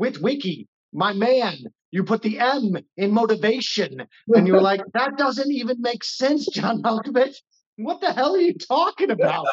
Witwicky, 0.00 0.66
my 0.92 1.12
man. 1.12 1.56
You 1.90 2.04
put 2.04 2.22
the 2.22 2.38
M 2.38 2.76
in 2.96 3.12
motivation, 3.12 4.06
and 4.28 4.46
you're 4.48 4.62
like, 4.62 4.80
that 4.94 5.18
doesn't 5.18 5.52
even 5.52 5.80
make 5.80 6.02
sense, 6.02 6.46
John 6.46 6.82
Malkovich. 6.82 7.36
What 7.76 8.02
the 8.02 8.12
hell 8.12 8.34
are 8.34 8.38
you 8.38 8.52
talking 8.52 9.10
about? 9.10 9.46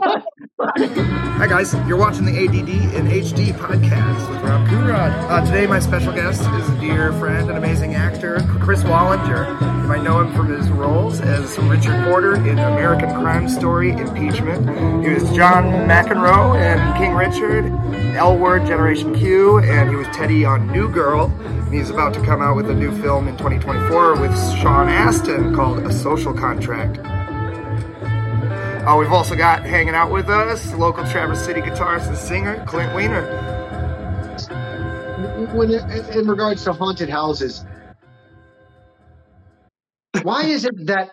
Hi 0.60 1.46
guys, 1.46 1.74
you're 1.86 1.98
watching 1.98 2.24
the 2.24 2.32
ADD 2.32 2.70
in 2.94 3.06
HD 3.06 3.52
podcast 3.52 4.30
with 4.30 4.40
Rob 4.40 4.66
Coonrod. 4.66 5.30
Uh, 5.30 5.44
today 5.44 5.66
my 5.66 5.78
special 5.78 6.14
guest 6.14 6.40
is 6.40 6.68
a 6.70 6.80
dear 6.80 7.12
friend 7.12 7.50
and 7.50 7.58
amazing 7.58 7.94
actor, 7.94 8.38
Chris 8.60 8.82
Wallinger. 8.84 9.60
You 9.82 9.88
might 9.88 10.02
know 10.02 10.22
him 10.22 10.34
from 10.34 10.48
his 10.48 10.70
roles 10.70 11.20
as 11.20 11.58
Richard 11.58 12.02
Porter 12.06 12.36
in 12.36 12.58
American 12.58 13.10
Crime 13.10 13.46
Story 13.46 13.90
Impeachment. 13.90 15.04
He 15.04 15.12
was 15.12 15.24
John 15.36 15.64
McEnroe 15.86 16.56
in 16.56 16.96
King 16.96 17.12
Richard, 17.12 17.66
L 18.16 18.38
Word 18.38 18.64
Generation 18.64 19.14
Q, 19.14 19.58
and 19.58 19.90
he 19.90 19.96
was 19.96 20.06
Teddy 20.16 20.46
on 20.46 20.66
New 20.72 20.88
Girl. 20.88 21.26
And 21.44 21.74
he's 21.74 21.90
about 21.90 22.14
to 22.14 22.22
come 22.22 22.40
out 22.40 22.56
with 22.56 22.70
a 22.70 22.74
new 22.74 22.90
film 23.02 23.28
in 23.28 23.36
2024 23.36 24.18
with 24.18 24.34
Sean 24.58 24.88
Astin 24.88 25.54
called 25.54 25.80
A 25.80 25.92
Social 25.92 26.32
Contract. 26.32 27.19
Uh, 28.86 28.96
we've 28.98 29.12
also 29.12 29.36
got 29.36 29.62
hanging 29.62 29.94
out 29.94 30.10
with 30.10 30.30
us 30.30 30.72
local 30.72 31.04
Traverse 31.04 31.44
City 31.44 31.60
guitarist 31.60 32.08
and 32.08 32.16
singer 32.16 32.64
Clint 32.66 32.94
Weaner. 32.94 33.26
when 35.52 35.70
in 35.70 36.26
regards 36.26 36.64
to 36.64 36.72
haunted 36.72 37.10
houses, 37.10 37.62
why 40.22 40.44
is 40.44 40.64
it 40.64 40.86
that 40.86 41.10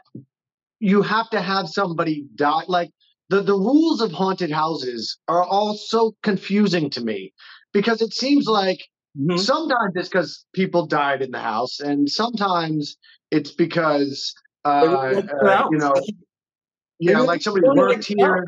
you 0.80 1.02
have 1.02 1.30
to 1.32 1.42
have 1.42 1.68
somebody 1.68 2.26
die? 2.36 2.64
Like 2.68 2.90
the 3.28 3.42
the 3.42 3.54
rules 3.54 4.00
of 4.00 4.14
haunted 4.14 4.50
houses 4.50 5.18
are 5.28 5.44
all 5.44 5.74
so 5.76 6.16
confusing 6.24 6.90
to 6.92 7.02
me 7.04 7.34
because 7.74 8.02
it 8.02 8.14
seems 8.14 8.48
like 8.48 8.80
Mhm. 9.20 9.40
sometimes 9.40 9.94
it's 9.96 10.08
because 10.08 10.46
people 10.54 10.86
died 10.86 11.22
in 11.22 11.32
the 11.32 11.40
house, 11.40 11.82
and 11.82 12.10
sometimes 12.10 12.96
it's 13.30 13.52
because 13.52 14.34
uh, 14.64 14.70
uh, 14.70 15.68
you 15.72 15.78
know, 15.78 15.94
They 15.96 16.14
yeah, 17.00 17.20
like 17.20 17.42
somebody 17.42 17.68
worked 17.68 18.06
here. 18.06 18.46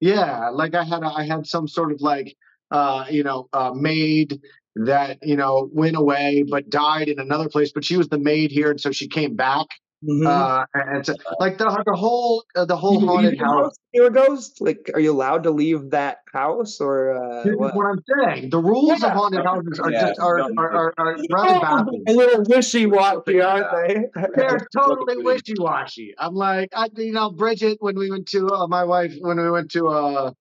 Yeah, 0.00 0.48
like 0.50 0.74
I 0.74 0.84
had 0.84 1.02
a, 1.02 1.06
I 1.06 1.24
had 1.24 1.46
some 1.46 1.68
sort 1.68 1.92
of 1.92 2.00
like 2.00 2.36
uh, 2.70 3.06
you 3.10 3.22
know 3.22 3.48
uh, 3.52 3.72
maid 3.74 4.40
that 4.76 5.18
you 5.22 5.36
know 5.36 5.68
went 5.72 5.96
away 5.96 6.44
but 6.48 6.68
died 6.68 7.08
in 7.08 7.18
another 7.18 7.48
place, 7.48 7.72
but 7.72 7.84
she 7.84 7.96
was 7.96 8.08
the 8.08 8.18
maid 8.18 8.50
here, 8.50 8.70
and 8.70 8.80
so 8.80 8.90
she 8.90 9.08
came 9.08 9.36
back. 9.36 9.66
Mhm. 10.04 10.26
Uh, 10.26 10.66
and 10.74 10.96
and 10.96 11.06
so, 11.06 11.14
like 11.38 11.58
the 11.58 11.66
the 11.86 11.94
whole 11.94 12.44
uh, 12.56 12.64
the 12.64 12.76
whole 12.76 13.00
You 13.00 13.06
haunted 13.06 13.38
the 13.38 13.44
house. 13.44 13.76
near 13.94 14.06
a 14.06 14.10
ghost? 14.10 14.60
Like, 14.60 14.90
are 14.94 15.00
you 15.00 15.12
allowed 15.12 15.44
to 15.44 15.50
leave 15.52 15.90
that 15.90 16.18
house 16.32 16.80
or 16.80 17.14
uh, 17.14 17.44
This 17.44 17.52
is 17.52 17.58
what? 17.58 17.76
what 17.76 17.86
I'm 17.86 18.00
saying. 18.18 18.50
The 18.50 18.58
rules 18.58 19.00
Yeah. 19.00 19.08
of 19.08 19.12
haunted 19.12 19.44
houses 19.44 19.78
are 19.78 19.92
Yeah, 19.92 20.08
just 20.08 20.20
are 20.20 20.38
don't- 20.38 20.58
are, 20.58 20.72
are, 20.72 20.94
are 20.98 21.16
rather 21.30 21.60
baffling. 21.60 22.04
A 22.08 22.12
little 22.14 22.44
wishy-washy, 22.48 23.40
aren't 23.40 23.70
they? 23.72 24.04
They're 24.34 24.66
totally 24.76 25.18
wishy 25.22 25.54
washy. 25.58 26.14
I'm 26.18 26.34
like, 26.34 26.70
I, 26.74 26.88
you 26.96 27.12
know, 27.12 27.30
Bridget, 27.30 27.78
when 27.80 27.96
we 27.96 28.10
went 28.10 28.26
to 28.28 28.48
uh, 28.48 28.66
my 28.66 28.82
wife, 28.84 29.14
when 29.20 29.36
we 29.38 29.50
went 29.50 29.70
to 29.72 29.88
a 29.88 30.34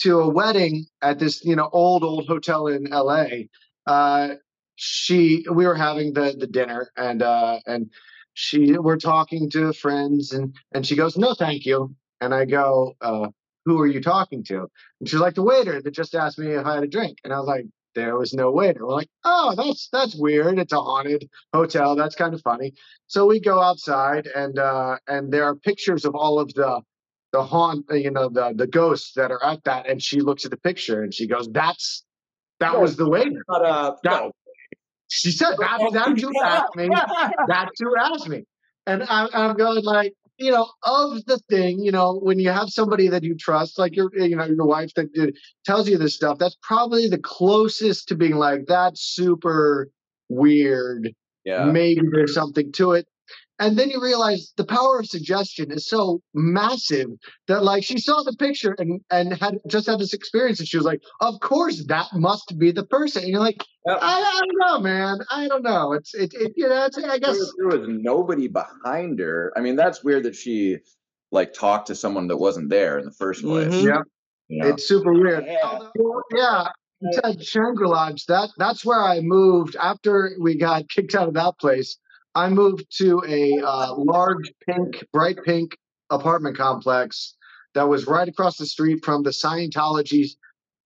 to 0.00 0.20
a 0.20 0.28
wedding 0.28 0.84
at 1.02 1.18
this, 1.20 1.44
you 1.44 1.56
know, 1.56 1.68
old 1.72 2.02
old 2.04 2.26
hotel 2.26 2.66
in 2.66 2.92
L.A. 2.92 3.48
Uh, 3.86 4.34
she, 4.74 5.44
we 5.50 5.66
were 5.66 5.74
having 5.76 6.12
the 6.12 6.34
the 6.38 6.46
dinner, 6.48 6.90
and 6.96 7.22
uh, 7.22 7.60
and 7.66 7.90
she, 8.36 8.78
we're 8.78 8.98
talking 8.98 9.50
to 9.50 9.72
friends, 9.72 10.32
and 10.32 10.54
and 10.74 10.86
she 10.86 10.94
goes, 10.94 11.16
no, 11.16 11.34
thank 11.34 11.66
you, 11.66 11.78
and 12.20 12.32
I 12.32 12.44
go, 12.44 12.94
uh, 13.00 13.28
who 13.64 13.80
are 13.80 13.86
you 13.88 14.00
talking 14.00 14.44
to? 14.44 14.58
And 15.00 15.08
she's 15.08 15.20
like, 15.20 15.34
the 15.34 15.42
waiter 15.42 15.82
that 15.82 15.90
just 15.90 16.14
asked 16.14 16.38
me 16.38 16.52
if 16.52 16.64
I 16.64 16.74
had 16.76 16.84
a 16.84 16.88
drink, 16.96 17.18
and 17.24 17.32
I 17.32 17.38
was 17.38 17.48
like. 17.48 17.66
There 17.96 18.18
was 18.18 18.34
no 18.34 18.50
waiter. 18.50 18.86
We're 18.86 18.92
like, 18.92 19.08
oh, 19.24 19.54
that's 19.56 19.88
that's 19.90 20.14
weird. 20.14 20.58
It's 20.58 20.74
a 20.74 20.82
haunted 20.88 21.22
hotel. 21.54 21.96
That's 21.96 22.14
kind 22.14 22.34
of 22.34 22.42
funny. 22.42 22.74
So 23.06 23.24
we 23.24 23.40
go 23.40 23.56
outside, 23.62 24.28
and 24.42 24.58
uh, 24.58 24.98
and 25.08 25.32
there 25.32 25.44
are 25.44 25.54
pictures 25.56 26.04
of 26.04 26.14
all 26.14 26.38
of 26.38 26.52
the 26.52 26.82
the 27.32 27.42
haunt, 27.42 27.86
uh, 27.90 27.94
you 27.94 28.10
know, 28.10 28.28
the 28.28 28.52
the 28.54 28.66
ghosts 28.66 29.14
that 29.14 29.30
are 29.30 29.42
at 29.42 29.64
that. 29.64 29.88
And 29.88 30.02
she 30.02 30.20
looks 30.20 30.44
at 30.44 30.50
the 30.50 30.58
picture 30.58 31.02
and 31.04 31.14
she 31.14 31.26
goes, 31.26 31.48
"That's 31.50 32.04
that 32.60 32.78
was 32.78 32.96
the 32.96 33.08
waiter." 33.08 33.42
But, 33.48 33.64
uh, 33.64 33.96
That, 34.02 34.30
She 35.08 35.30
said, 35.30 35.54
"That 35.58 35.80
that's 35.92 36.22
who 36.22 36.32
asked 36.42 36.76
me. 36.76 36.88
That's 37.48 37.80
who 37.80 37.96
asked 37.96 38.28
me." 38.28 38.44
And 38.86 39.04
I'm 39.08 39.28
I'm 39.32 39.56
going 39.56 39.84
like, 39.84 40.14
you 40.38 40.50
know, 40.50 40.68
of 40.84 41.24
the 41.26 41.38
thing, 41.48 41.80
you 41.80 41.92
know, 41.92 42.18
when 42.22 42.38
you 42.38 42.50
have 42.50 42.68
somebody 42.68 43.08
that 43.08 43.22
you 43.22 43.36
trust, 43.36 43.78
like 43.78 43.96
your 43.96 44.10
you 44.14 44.36
know 44.36 44.44
your 44.44 44.66
wife 44.66 44.92
that 44.94 45.32
tells 45.64 45.88
you 45.88 45.98
this 45.98 46.14
stuff, 46.14 46.38
that's 46.38 46.56
probably 46.62 47.08
the 47.08 47.18
closest 47.18 48.08
to 48.08 48.14
being 48.16 48.36
like 48.36 48.66
that's 48.66 49.00
super 49.00 49.88
weird 50.28 51.14
Yeah. 51.44 51.64
maybe 51.66 52.02
there's 52.12 52.34
something 52.34 52.72
to 52.72 52.92
it. 52.92 53.06
And 53.58 53.78
then 53.78 53.88
you 53.90 54.02
realize 54.02 54.52
the 54.56 54.64
power 54.66 55.00
of 55.00 55.06
suggestion 55.06 55.72
is 55.72 55.88
so 55.88 56.20
massive 56.34 57.08
that 57.48 57.64
like 57.64 57.84
she 57.84 57.98
saw 57.98 58.22
the 58.22 58.34
picture 58.34 58.74
and 58.78 59.00
and 59.10 59.32
had 59.32 59.58
just 59.66 59.86
had 59.86 59.98
this 59.98 60.12
experience 60.12 60.58
and 60.58 60.68
she 60.68 60.76
was 60.76 60.84
like, 60.84 61.00
of 61.20 61.40
course 61.40 61.84
that 61.86 62.06
must 62.12 62.58
be 62.58 62.70
the 62.70 62.84
person. 62.84 63.22
And 63.22 63.32
you're 63.32 63.40
like, 63.40 63.62
Yep. 63.86 63.98
I, 64.02 64.20
I 64.20 64.40
don't 64.40 64.52
know, 64.58 64.80
man. 64.80 65.18
I 65.30 65.46
don't 65.46 65.62
know. 65.62 65.92
It's 65.92 66.12
it, 66.12 66.34
it 66.34 66.52
you 66.56 66.68
know, 66.68 66.86
it's, 66.86 66.98
I 66.98 67.18
guess 67.18 67.38
was, 67.38 67.54
there 67.56 67.78
was 67.78 67.88
nobody 67.88 68.48
behind 68.48 69.20
her. 69.20 69.52
I 69.56 69.60
mean, 69.60 69.76
that's 69.76 70.02
weird 70.02 70.24
that 70.24 70.34
she 70.34 70.78
like 71.30 71.52
talked 71.52 71.86
to 71.86 71.94
someone 71.94 72.26
that 72.28 72.36
wasn't 72.36 72.68
there 72.68 72.98
in 72.98 73.04
the 73.04 73.12
first 73.12 73.42
place. 73.42 73.72
Mhm. 73.72 73.84
yeah, 73.86 74.02
You 74.48 74.62
know? 74.62 74.68
it's 74.70 74.88
super 74.88 75.12
weird. 75.12 75.44
Yeah. 75.46 75.58
Although, 75.62 76.22
yeah. 76.34 76.68
you 77.00 77.12
said 77.12 77.44
Shangri-La, 77.44 78.10
that 78.26 78.50
that's 78.58 78.84
where 78.84 79.00
I 79.00 79.20
moved 79.20 79.76
after 79.76 80.36
we 80.40 80.56
got 80.58 80.88
kicked 80.88 81.14
out 81.14 81.28
of 81.28 81.34
that 81.34 81.54
place. 81.60 81.96
I 82.36 82.50
moved 82.50 82.84
to 82.98 83.22
a 83.26 83.58
uh, 83.66 83.94
large 83.94 84.52
pink, 84.68 85.02
bright 85.10 85.38
pink 85.42 85.74
apartment 86.10 86.58
complex 86.58 87.34
that 87.74 87.88
was 87.88 88.06
right 88.06 88.28
across 88.28 88.58
the 88.58 88.66
street 88.66 89.02
from 89.02 89.22
the 89.22 89.30
Scientology 89.30 90.28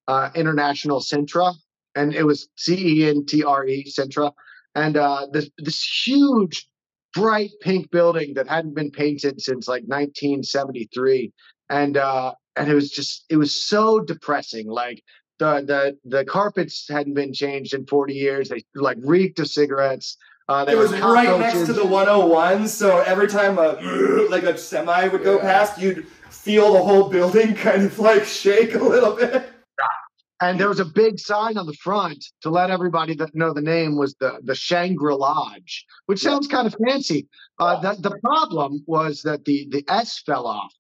uh, 0.07 0.31
International 0.37 1.01
Centra, 1.01 1.53
and 1.97 2.15
it 2.15 2.23
was 2.23 2.49
C 2.55 3.03
E 3.03 3.09
N 3.09 3.27
T 3.27 3.43
R 3.43 3.67
E 3.67 3.85
Centra, 3.85 4.33
and 4.77 4.97
uh, 4.97 5.27
this 5.33 5.51
this 5.59 5.83
huge, 6.07 6.69
bright 7.15 7.51
pink 7.63 7.91
building 7.91 8.35
that 8.35 8.47
hadn't 8.47 8.77
been 8.77 8.93
painted 8.93 9.41
since 9.41 9.67
like 9.67 9.83
1973, 9.83 11.33
and 11.69 11.97
uh, 11.97 12.33
and 12.55 12.71
it 12.71 12.75
was 12.75 12.93
just 12.93 13.25
it 13.29 13.39
was 13.39 13.53
so 13.67 13.99
depressing. 13.99 14.69
Like 14.69 15.03
the 15.41 15.65
the 15.67 15.99
the 16.19 16.25
carpets 16.25 16.87
hadn't 16.89 17.15
been 17.15 17.33
changed 17.33 17.75
in 17.75 17.87
40 17.87 18.15
years. 18.15 18.49
They 18.51 18.63
like 18.77 18.99
reeked 19.03 19.41
of 19.41 19.49
cigarettes. 19.49 20.17
Uh, 20.51 20.65
there 20.65 20.75
It 20.75 20.79
was 20.79 20.91
were 20.91 21.15
right 21.15 21.39
next 21.39 21.65
to 21.67 21.73
the 21.73 21.87
101, 21.87 22.67
so 22.67 22.99
every 22.99 23.29
time 23.29 23.57
a 23.57 23.79
like 24.31 24.43
a 24.43 24.59
semi 24.59 25.07
would 25.07 25.23
go 25.23 25.37
Yeah. 25.37 25.43
past, 25.43 25.81
you'd 25.81 26.09
feel 26.29 26.73
the 26.73 26.83
whole 26.83 27.09
building 27.09 27.55
kind 27.69 27.85
of 27.85 27.97
like 28.01 28.25
shake 28.25 28.75
a 28.75 28.83
little 28.83 29.15
bit. 29.15 29.49
And 30.43 30.59
there 30.59 30.69
was 30.69 30.81
a 30.81 30.85
big 30.87 31.21
sign 31.21 31.57
on 31.57 31.67
the 31.67 31.75
front 31.75 32.25
to 32.41 32.51
let 32.51 32.71
everybody 32.71 33.15
that 33.17 33.33
know 33.33 33.53
the 33.53 33.61
name 33.61 33.97
was 33.97 34.17
the 34.19 34.41
the 34.43 34.57
Shangri 34.57 35.15
Lodge, 35.15 35.87
which 36.07 36.19
sounds 36.21 36.49
kind 36.49 36.67
of 36.67 36.75
fancy. 36.85 37.29
Uh, 37.61 37.79
the, 37.81 37.93
the 38.09 38.19
problem 38.19 38.83
was 38.89 39.23
that 39.23 39.45
the 39.45 39.69
the 39.71 39.85
S 39.89 40.19
fell 40.27 40.49
off, 40.49 40.73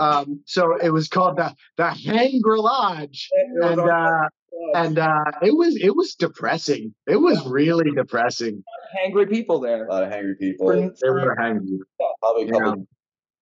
um, 0.00 0.40
so 0.46 0.76
it 0.76 0.90
was 0.90 1.08
called 1.08 1.36
the 1.36 1.54
the 1.76 1.84
Hangri 1.84 2.58
Lodge, 2.58 3.28
and 3.62 3.80
uh, 3.80 4.28
and 4.74 4.98
uh, 4.98 5.24
it 5.42 5.54
was 5.56 5.76
it 5.76 5.94
was 5.94 6.14
depressing. 6.14 6.94
It 7.06 7.16
was 7.16 7.44
really 7.46 7.90
depressing. 7.90 8.62
Angry 9.04 9.26
people 9.26 9.60
there. 9.60 9.86
A 9.86 9.90
lot 9.92 10.02
of 10.02 10.10
hangry 10.10 10.38
people. 10.38 10.66
For- 10.66 10.76
They 10.76 11.10
were 11.10 11.36
hangry. 11.38 11.78
Probably 12.20 12.42
a 12.44 12.46
Yeah. 12.46 12.52
couple, 12.58 12.86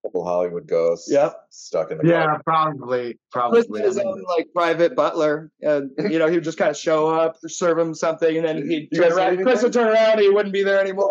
couple 0.05 0.25
Hollywood 0.25 0.67
ghosts. 0.69 1.11
Yep. 1.11 1.35
Stuck 1.51 1.91
in 1.91 1.99
the 1.99 2.07
Yeah, 2.07 2.37
probably, 2.45 3.19
Chris 3.33 3.67
probably. 3.67 3.83
his 3.83 3.99
own 3.99 4.23
like 4.37 4.49
private 4.55 4.95
butler, 4.95 5.51
and 5.63 5.91
you 6.11 6.19
know 6.19 6.27
he 6.29 6.35
would 6.37 6.45
just 6.45 6.59
kind 6.59 6.71
of 6.71 6.77
show 6.77 7.09
up, 7.09 7.37
serve 7.47 7.79
him 7.79 7.95
something, 7.95 8.37
and 8.37 8.45
then 8.47 8.69
he'd 8.69 8.89
turn 8.95 9.13
around. 9.13 9.43
Chris 9.43 9.63
would 9.63 9.73
turn 9.73 9.89
around, 9.89 10.13
and 10.13 10.21
he 10.21 10.29
wouldn't 10.29 10.53
be 10.53 10.63
there 10.63 10.81
anymore. 10.81 11.11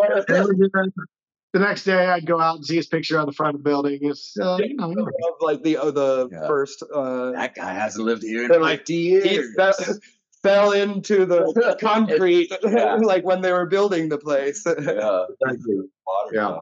The 1.54 1.60
next 1.60 1.84
day, 1.84 2.06
I'd 2.06 2.26
go 2.26 2.38
out 2.40 2.56
and 2.56 2.64
see 2.66 2.76
his 2.76 2.86
picture 2.86 3.18
on 3.18 3.26
the 3.26 3.32
front 3.32 3.54
of 3.56 3.62
the 3.62 3.68
building. 3.68 3.98
It's 4.02 4.38
uh, 4.38 4.58
you 4.60 4.76
know, 4.76 4.90
of 4.92 5.34
like 5.40 5.62
the 5.62 5.78
oh, 5.78 5.90
the 5.90 6.28
Yeah. 6.30 6.46
first 6.46 6.82
uh, 6.94 7.30
That 7.32 7.54
guy 7.54 7.72
hasn't 7.72 8.04
lived 8.04 8.22
here 8.22 8.46
They're 8.48 8.56
in 8.58 8.62
like, 8.62 8.80
50 8.80 8.94
he 8.94 9.08
years. 9.08 9.56
fe- 9.56 9.92
fell 10.42 10.72
into 10.72 11.24
the 11.24 11.76
concrete 11.80 12.52
Yeah. 12.62 12.94
like 13.00 13.24
when 13.24 13.40
they 13.40 13.52
were 13.52 13.64
building 13.66 14.08
the 14.10 14.18
place. 14.18 14.62
yeah. 14.66 15.24
Thank 15.44 15.60
you. 15.66 15.90
Water. 16.06 16.34
Yeah. 16.34 16.58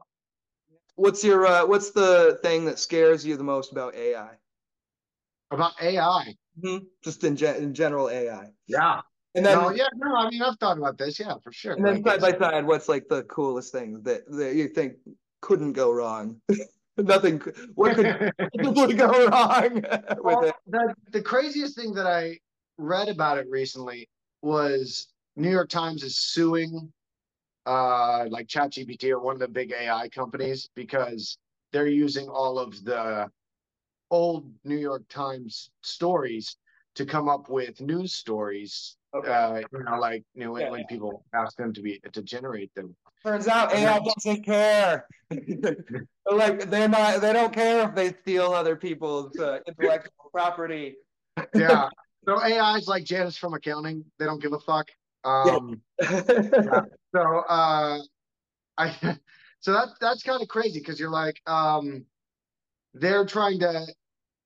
What's 0.95 1.23
your 1.23 1.45
uh, 1.45 1.65
what's 1.65 1.91
the 1.91 2.39
thing 2.41 2.65
that 2.65 2.79
scares 2.79 3.25
you 3.25 3.35
the 3.35 3.43
most 3.43 3.71
about 3.73 3.93
AI? 3.95 4.29
about 5.51 5.73
AI. 5.81 6.35
Mhm. 6.61 6.81
Just 7.03 7.23
in, 7.23 7.35
gen- 7.35 7.55
in 7.61 7.73
general 7.73 8.09
AI. 8.09 8.51
Yeah. 8.67 9.01
And 9.37 9.45
then 9.45 9.55
no, 9.55 9.69
yeah, 9.69 9.87
no, 9.95 10.15
I 10.15 10.29
mean, 10.31 10.41
I've 10.41 10.57
thought 10.57 10.79
about 10.79 10.97
this, 10.97 11.19
yeah, 11.19 11.35
for 11.43 11.51
sure. 11.51 11.73
and 11.73 11.85
then 11.85 12.03
side 12.03 12.21
by 12.21 12.35
side, 12.35 12.65
what's 12.65 12.89
like 12.89 13.07
the 13.07 13.21
coolest 13.23 13.71
thing 13.71 14.01
that, 14.01 14.29
that 14.31 14.55
you 14.55 14.67
think 14.67 14.93
couldn't 15.41 15.73
go 15.73 15.91
wrong? 15.91 16.41
Nothing. 16.97 17.41
What 17.75 17.95
could 17.95 18.33
possibly 18.63 18.95
go 18.95 19.27
wrong 19.27 19.75
with 19.83 20.17
well, 20.23 20.43
it? 20.43 20.55
the, 20.65 20.95
the 21.11 21.21
craziest 21.21 21.75
thing 21.75 21.93
that 21.93 22.07
I 22.07 22.39
read 22.79 23.09
about 23.09 23.37
it 23.37 23.45
recently 23.47 24.09
was 24.41 25.07
New 25.35 25.51
York 25.51 25.69
Times 25.69 26.03
is 26.03 26.17
suing 26.17 26.91
uh 27.67 28.25
like 28.29 28.47
ChatGPT 28.47 29.11
or 29.11 29.19
one 29.19 29.35
of 29.35 29.39
the 29.39 29.47
big 29.47 29.71
AI 29.71 30.09
companies 30.09 30.69
because 30.73 31.37
they're 31.71 31.87
using 31.87 32.27
all 32.27 32.57
of 32.57 32.83
the 32.83 33.29
old 34.09 34.51
New 34.63 34.77
York 34.77 35.03
Times 35.09 35.69
stories 35.83 36.57
to 36.95 37.05
come 37.05 37.29
up 37.29 37.49
with 37.49 37.79
news 37.81 38.13
stories. 38.13 38.96
Okay. 39.17 39.31
Uh, 39.31 39.61
you 39.71 39.83
know, 39.83 39.99
like 39.99 40.23
you 40.33 40.45
know 40.45 40.51
when, 40.51 40.61
Yeah, 40.63 40.69
when 40.71 40.79
yeah. 40.81 40.87
people 40.87 41.25
ask 41.33 41.55
them 41.57 41.73
to 41.73 41.81
be 41.81 41.99
to 42.11 42.21
generate 42.21 42.73
them. 42.75 42.95
Turns 43.23 43.47
out 43.47 43.73
AI 43.73 43.99
doesn't 43.99 44.43
care. 44.43 45.07
like 46.31 46.69
they're 46.69 46.87
not. 46.87 47.21
They 47.21 47.33
don't 47.33 47.53
care 47.53 47.87
if 47.87 47.95
they 47.95 48.13
steal 48.21 48.53
other 48.53 48.75
people's 48.75 49.37
uh, 49.39 49.59
intellectual 49.67 50.29
property. 50.31 50.95
Yeah. 51.55 51.89
so 52.25 52.43
AI 52.43 52.75
is 52.77 52.87
like 52.87 53.03
Janice 53.03 53.37
from 53.37 53.53
accounting. 53.53 54.05
They 54.19 54.25
don't 54.25 54.41
give 54.41 54.53
a 54.53 54.59
fuck. 54.59 54.87
Um, 55.23 55.81
so 57.15 57.39
uh 57.49 57.99
i 58.77 58.95
so 59.59 59.73
that 59.73 59.89
that's 59.99 60.23
kind 60.23 60.41
of 60.41 60.47
crazy 60.47 60.79
because 60.79 60.99
you're 60.99 61.09
like 61.11 61.41
um 61.47 62.05
they're 62.93 63.25
trying 63.25 63.59
to 63.59 63.85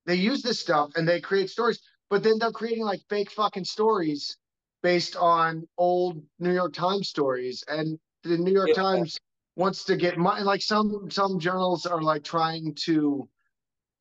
they 0.06 0.14
use 0.14 0.42
this 0.42 0.60
stuff 0.60 0.90
and 0.96 1.06
they 1.06 1.20
create 1.20 1.50
stories 1.50 1.80
but 2.10 2.22
then 2.22 2.38
they're 2.38 2.52
creating 2.52 2.84
like 2.84 3.00
fake 3.08 3.30
fucking 3.30 3.64
stories 3.64 4.36
based 4.82 5.16
on 5.16 5.66
old 5.78 6.22
new 6.38 6.52
york 6.52 6.72
times 6.72 7.08
stories 7.08 7.64
and 7.68 7.98
the 8.24 8.36
new 8.38 8.52
york 8.52 8.72
Yeah. 8.72 8.74
times 8.74 9.18
wants 9.56 9.84
to 9.84 9.96
get 9.96 10.18
money 10.18 10.42
like 10.42 10.62
some 10.62 11.10
some 11.10 11.38
journals 11.38 11.86
are 11.86 12.02
like 12.02 12.24
trying 12.24 12.74
to 12.74 13.28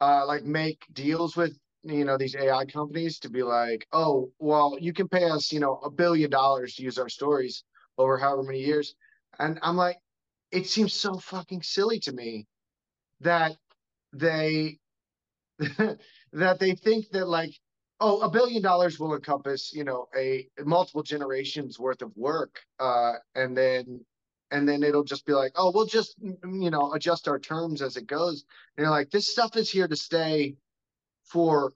uh 0.01 0.25
like 0.25 0.43
make 0.43 0.85
deals 0.93 1.35
with 1.35 1.57
you 1.83 2.05
know 2.05 2.17
these 2.17 2.35
ai 2.35 2.65
companies 2.65 3.19
to 3.19 3.29
be 3.29 3.43
like 3.43 3.85
oh 3.93 4.31
well 4.39 4.77
you 4.79 4.93
can 4.93 5.07
pay 5.07 5.25
us 5.29 5.51
you 5.51 5.59
know 5.59 5.77
a 5.83 5.89
billion 5.89 6.29
dollars 6.29 6.75
to 6.75 6.83
use 6.83 6.97
our 6.97 7.09
stories 7.09 7.63
over 7.97 8.17
however 8.17 8.43
many 8.43 8.59
years. 8.59 8.95
And 9.39 9.59
I'm 9.61 9.75
like, 9.77 9.97
it 10.51 10.67
seems 10.67 10.93
so 10.93 11.15
fucking 11.17 11.61
silly 11.63 11.99
to 12.01 12.11
me 12.11 12.47
that 13.21 13.57
they 14.13 14.79
that 15.59 16.59
they 16.59 16.75
think 16.75 17.09
that 17.11 17.27
like, 17.27 17.51
oh, 18.01 18.21
a 18.21 18.29
billion 18.29 18.61
dollars 18.63 18.99
will 18.99 19.15
encompass, 19.15 19.73
you 19.73 19.85
know, 19.85 20.07
a 20.17 20.49
multiple 20.65 21.03
generations 21.03 21.79
worth 21.79 22.01
of 22.01 22.15
work. 22.17 22.61
Uh 22.79 23.13
and 23.35 23.57
then 23.57 24.05
and 24.51 24.67
then 24.67 24.83
it'll 24.83 25.05
just 25.05 25.25
be 25.25 25.33
like, 25.33 25.53
oh, 25.55 25.71
we'll 25.73 25.85
just 25.85 26.17
you 26.21 26.71
know 26.71 26.93
adjust 26.93 27.27
our 27.29 27.39
terms 27.39 27.81
as 27.81 27.97
it 27.97 28.07
goes. 28.07 28.45
And 28.77 28.83
you're 28.85 28.91
like, 28.91 29.11
this 29.11 29.31
stuff 29.31 29.55
is 29.57 29.69
here 29.71 29.87
to 29.87 29.95
stay 29.95 30.57
for 31.25 31.73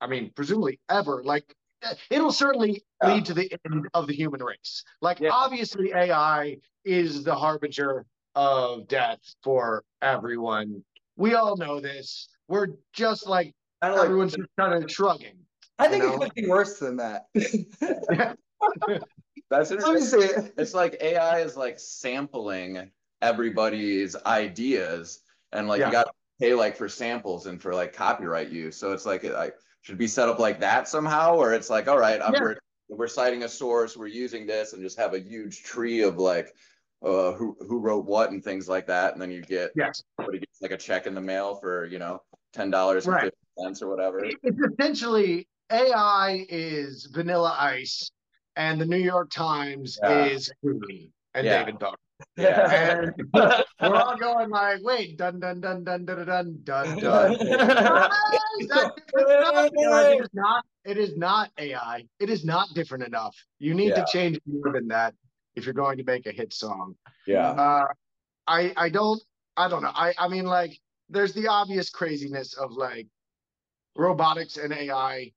I 0.00 0.06
mean, 0.08 0.32
presumably 0.34 0.80
ever. 0.90 1.22
Like 1.24 1.54
eh, 1.82 1.94
it'll 2.10 2.32
certainly 2.32 2.84
Yeah. 3.02 3.14
lead 3.14 3.26
to 3.26 3.34
the 3.34 3.52
end 3.64 3.88
of 3.94 4.06
the 4.08 4.14
human 4.14 4.42
race. 4.42 4.84
Like 5.00 5.20
Yeah. 5.20 5.30
obviously 5.32 5.92
AI 5.94 6.58
is 6.84 7.24
the 7.24 7.34
harbinger 7.34 8.06
of 8.34 8.88
death 8.88 9.20
for 9.42 9.84
everyone. 10.02 10.84
We 11.16 11.34
all 11.34 11.56
know 11.56 11.80
this. 11.80 12.28
We're 12.48 12.68
just 12.92 13.26
like 13.26 13.54
Kind 13.82 13.92
of 13.94 13.98
like 13.98 14.06
everyone's 14.06 14.34
just 14.34 14.48
kind 14.58 14.82
of 14.82 14.90
shrugging. 14.90 15.34
I 15.78 15.86
think 15.88 16.02
You 16.02 16.14
it 16.14 16.20
could 16.20 16.34
be 16.34 16.46
worse 16.48 16.78
than 16.80 16.96
that. 16.96 17.26
that's 19.50 19.70
Let 19.70 19.70
me 19.70 19.76
interesting. 19.76 20.20
see 20.20 20.26
it. 20.26 20.54
It's 20.58 20.74
like 20.74 20.96
AI 21.00 21.40
is 21.40 21.56
like 21.56 21.78
sampling 21.78 22.90
everybody's 23.22 24.16
ideas, 24.26 25.20
and 25.52 25.68
like 25.68 25.80
Yeah. 25.80 25.86
you 25.86 25.92
got 25.92 26.04
to 26.04 26.12
pay 26.40 26.54
like 26.54 26.76
for 26.76 26.88
samples 26.88 27.46
and 27.46 27.62
for 27.62 27.72
like 27.74 27.92
copyright 27.92 28.50
use. 28.50 28.76
So 28.76 28.92
it's 28.92 29.06
like 29.06 29.22
it 29.22 29.32
like 29.34 29.54
should 29.82 29.98
be 29.98 30.08
set 30.08 30.28
up 30.28 30.40
like 30.40 30.58
that 30.60 30.88
somehow, 30.88 31.36
or 31.36 31.54
it's 31.54 31.70
like 31.70 31.86
all 31.86 31.98
right, 31.98 32.20
I'm, 32.20 32.34
Yeah. 32.34 32.40
we're 32.40 32.56
we're 32.88 33.06
citing 33.06 33.44
a 33.44 33.48
source, 33.48 33.96
we're 33.96 34.08
using 34.08 34.46
this, 34.46 34.72
and 34.72 34.82
just 34.82 34.98
have 34.98 35.14
a 35.14 35.20
huge 35.20 35.62
tree 35.62 36.02
of 36.02 36.18
like 36.18 36.52
uh 37.04 37.30
who 37.32 37.56
who 37.60 37.78
wrote 37.78 38.06
what 38.06 38.32
and 38.32 38.42
things 38.42 38.68
like 38.68 38.88
that, 38.88 39.12
and 39.12 39.22
then 39.22 39.30
you 39.30 39.42
get 39.42 39.70
Yes. 39.76 40.02
somebody 40.18 40.40
gets 40.40 40.60
like 40.60 40.72
a 40.72 40.76
check 40.76 41.06
in 41.06 41.14
the 41.14 41.20
mail 41.20 41.54
for 41.54 41.84
you 41.86 42.00
know 42.00 42.20
ten 42.52 42.70
dollars 42.70 43.06
and 43.06 43.14
Right. 43.14 43.32
Cents 43.58 43.82
or 43.82 43.88
whatever. 43.88 44.24
It's 44.24 44.58
essentially 44.72 45.46
AI 45.70 46.46
is 46.48 47.08
Vanilla 47.12 47.56
Ice, 47.58 48.10
and 48.56 48.80
the 48.80 48.86
New 48.86 48.96
York 48.98 49.30
Times 49.30 49.98
Yeah. 50.02 50.24
is 50.26 50.50
Clooney 50.64 51.10
and 51.34 51.46
Yeah. 51.46 51.58
David 51.64 51.78
Duck. 51.78 51.98
Yeah. 52.36 53.00
And 53.00 53.14
we're 53.80 53.94
all 53.94 54.16
going 54.16 54.50
like, 54.50 54.82
wait, 54.82 55.16
dun 55.18 55.38
dun 55.38 55.60
dun 55.60 55.84
dun 55.84 56.04
dun 56.04 56.24
dun 56.26 56.58
dun 56.64 56.96
dun. 56.96 56.98
dun. 56.98 57.32
Is 58.60 58.68
that 58.68 58.92
different 58.96 59.30
enough? 59.30 59.70
You're 59.76 59.90
like, 59.90 60.18
it 60.18 60.20
is 60.22 60.28
not. 60.32 60.64
It 60.84 60.96
is 60.98 61.16
not 61.16 61.50
AI. 61.58 62.04
It 62.18 62.28
is 62.30 62.44
not 62.44 62.68
different 62.74 63.04
enough. 63.06 63.36
You 63.60 63.74
need 63.74 63.90
Yeah. 63.90 64.04
to 64.04 64.06
change 64.12 64.40
more 64.46 64.72
than 64.72 64.88
that 64.88 65.14
if 65.54 65.64
you're 65.64 65.74
going 65.74 65.98
to 65.98 66.04
make 66.04 66.26
a 66.26 66.32
hit 66.32 66.52
song. 66.52 66.94
Yeah. 67.26 67.50
Uh, 67.50 67.86
I 68.48 68.72
I 68.76 68.88
don't 68.88 69.20
I 69.56 69.68
don't 69.68 69.82
know. 69.82 69.92
I 69.94 70.12
I 70.18 70.26
mean 70.28 70.46
like 70.46 70.76
there's 71.08 71.34
the 71.34 71.46
obvious 71.46 71.88
craziness 71.90 72.54
of 72.54 72.72
like 72.72 73.06
robotics 73.98 74.58
and 74.58 74.72
AI 74.74 75.32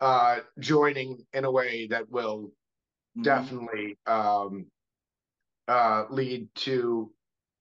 uh 0.00 0.40
joining 0.60 1.26
in 1.34 1.44
a 1.44 1.52
way 1.52 1.88
that 1.88 2.10
will 2.10 2.52
Mm-hmm. 3.16 3.46
definitely 3.46 3.98
um 4.06 4.66
uh 5.68 6.04
lead 6.10 6.48
to 6.54 7.12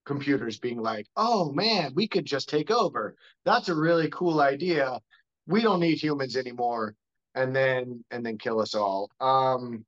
computers 0.05 0.59
being 0.59 0.81
like, 0.81 1.07
"Oh 1.17 1.51
man, 1.51 1.93
we 1.95 2.07
could 2.07 2.25
just 2.25 2.49
take 2.49 2.71
over. 2.71 3.15
That's 3.45 3.69
a 3.69 3.75
really 3.75 4.09
cool 4.09 4.41
idea. 4.41 4.99
We 5.47 5.61
don't 5.61 5.79
need 5.79 6.01
humans 6.01 6.37
anymore." 6.37 6.95
And 7.35 7.55
then 7.55 8.03
and 8.11 8.25
then 8.25 8.37
kill 8.37 8.59
us 8.61 8.75
all. 8.75 9.11
Um 9.19 9.85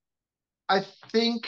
I 0.69 0.81
think 1.11 1.47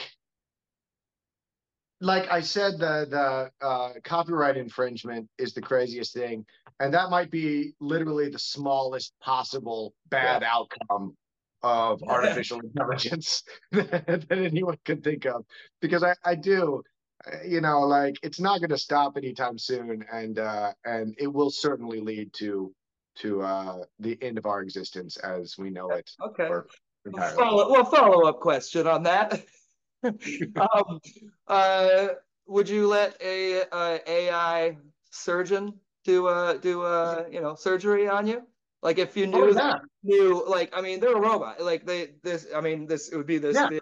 like 2.02 2.32
I 2.32 2.42
said, 2.42 2.74
the 2.80 3.08
the 3.10 3.66
uh, 3.66 3.94
copyright 4.04 4.58
infringement 4.58 5.28
is 5.38 5.54
the 5.54 5.62
craziest 5.62 6.14
thing, 6.14 6.46
and 6.80 6.94
that 6.94 7.10
might 7.10 7.30
be 7.30 7.74
literally 7.80 8.30
the 8.30 8.40
smallest 8.40 9.14
possible 9.22 9.94
bad 10.10 10.44
outcome 10.44 11.16
of 11.62 12.02
artificial 12.04 12.62
intelligence 12.62 13.44
that 13.72 14.26
anyone 14.32 14.78
could 14.86 15.04
think 15.04 15.26
of. 15.26 15.44
Because 15.82 16.04
I 16.04 16.16
I 16.24 16.36
do, 16.36 16.84
uh, 17.28 17.44
you 17.46 17.60
know, 17.60 17.82
like 17.82 18.16
it's 18.24 18.40
not 18.40 18.60
going 18.60 18.70
to 18.70 18.78
stop 18.78 19.18
anytime 19.18 19.58
soon, 19.58 20.06
and 20.12 20.40
uh, 20.40 20.72
and 20.86 21.16
it 21.18 21.28
will 21.28 21.52
certainly 21.52 22.00
lead 22.00 22.32
to 22.36 22.74
to 23.18 23.42
uh, 23.42 23.84
the 24.00 24.18
end 24.22 24.38
of 24.38 24.46
our 24.46 24.62
existence 24.62 25.18
as 25.18 25.58
we 25.58 25.70
know 25.70 25.90
it. 25.92 26.10
Okay. 26.26 26.50
Well, 26.50 27.36
follow, 27.36 27.72
well, 27.72 27.86
follow 27.86 28.28
up 28.28 28.40
question 28.40 28.88
on 28.88 29.04
that. 29.04 29.44
um, 30.58 31.00
uh, 31.48 32.08
would 32.48 32.70
you 32.70 32.88
let 32.88 33.22
a, 33.22 33.64
uh 33.70 34.00
AI 34.08 34.78
surgeon 35.12 35.80
do 36.04 36.28
a 36.28 36.58
do 36.60 36.82
uh 36.84 37.28
you 37.32 37.42
know 37.42 37.56
surgery 37.56 38.08
on 38.08 38.28
you? 38.28 38.48
Like 38.82 38.98
if 38.98 39.18
you 39.18 39.28
knew 39.28 39.52
Oh, 39.52 39.54
that 39.54 39.76
yeah. 39.76 39.80
knew 40.04 40.48
like 40.48 40.70
I 40.74 40.82
mean 40.82 41.00
they're 41.00 41.16
a 41.18 41.22
robot 41.22 41.62
like 41.62 41.86
they 41.86 42.08
this 42.24 42.48
I 42.54 42.62
mean 42.62 42.86
this 42.88 43.10
it 43.12 43.18
would 43.18 43.28
be 43.28 43.38
this 43.38 43.58
Yeah. 43.58 43.68
big 43.68 43.82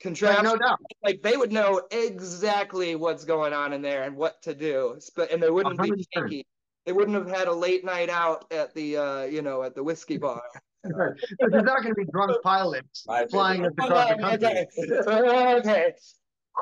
contraption 0.00 0.44
no 0.44 0.56
doubt. 0.56 0.78
like 1.02 1.22
they 1.22 1.36
would 1.36 1.52
know 1.52 1.86
exactly 1.90 2.96
what's 2.96 3.24
going 3.24 3.52
on 3.52 3.72
in 3.72 3.82
there 3.82 4.02
and 4.04 4.16
what 4.16 4.42
to 4.42 4.54
do 4.54 4.96
Sp- 5.00 5.28
and 5.30 5.42
they 5.42 5.50
wouldn't 5.50 5.80
be 5.80 5.92
100%. 5.92 6.06
shaky. 6.14 6.46
They 6.86 6.92
wouldn't 6.92 7.16
have 7.16 7.28
had 7.28 7.48
a 7.48 7.52
late 7.52 7.84
night 7.84 8.08
out 8.08 8.50
at 8.52 8.74
the 8.74 8.96
uh 8.96 9.22
you 9.24 9.42
know 9.42 9.62
at 9.62 9.74
the 9.74 9.84
whiskey 9.84 10.16
bar. 10.18 10.42
Right. 10.94 11.12
There's 11.38 11.62
not 11.64 11.82
going 11.82 11.94
to 11.94 11.94
be 11.94 12.06
drunk 12.10 12.32
pilots 12.42 13.04
flying 13.30 13.66
us 13.66 13.72
favorite. 13.78 13.84
across 13.90 14.08
the 14.10 14.16
country. 14.16 15.04
okay. 15.06 15.54
okay. 15.58 15.92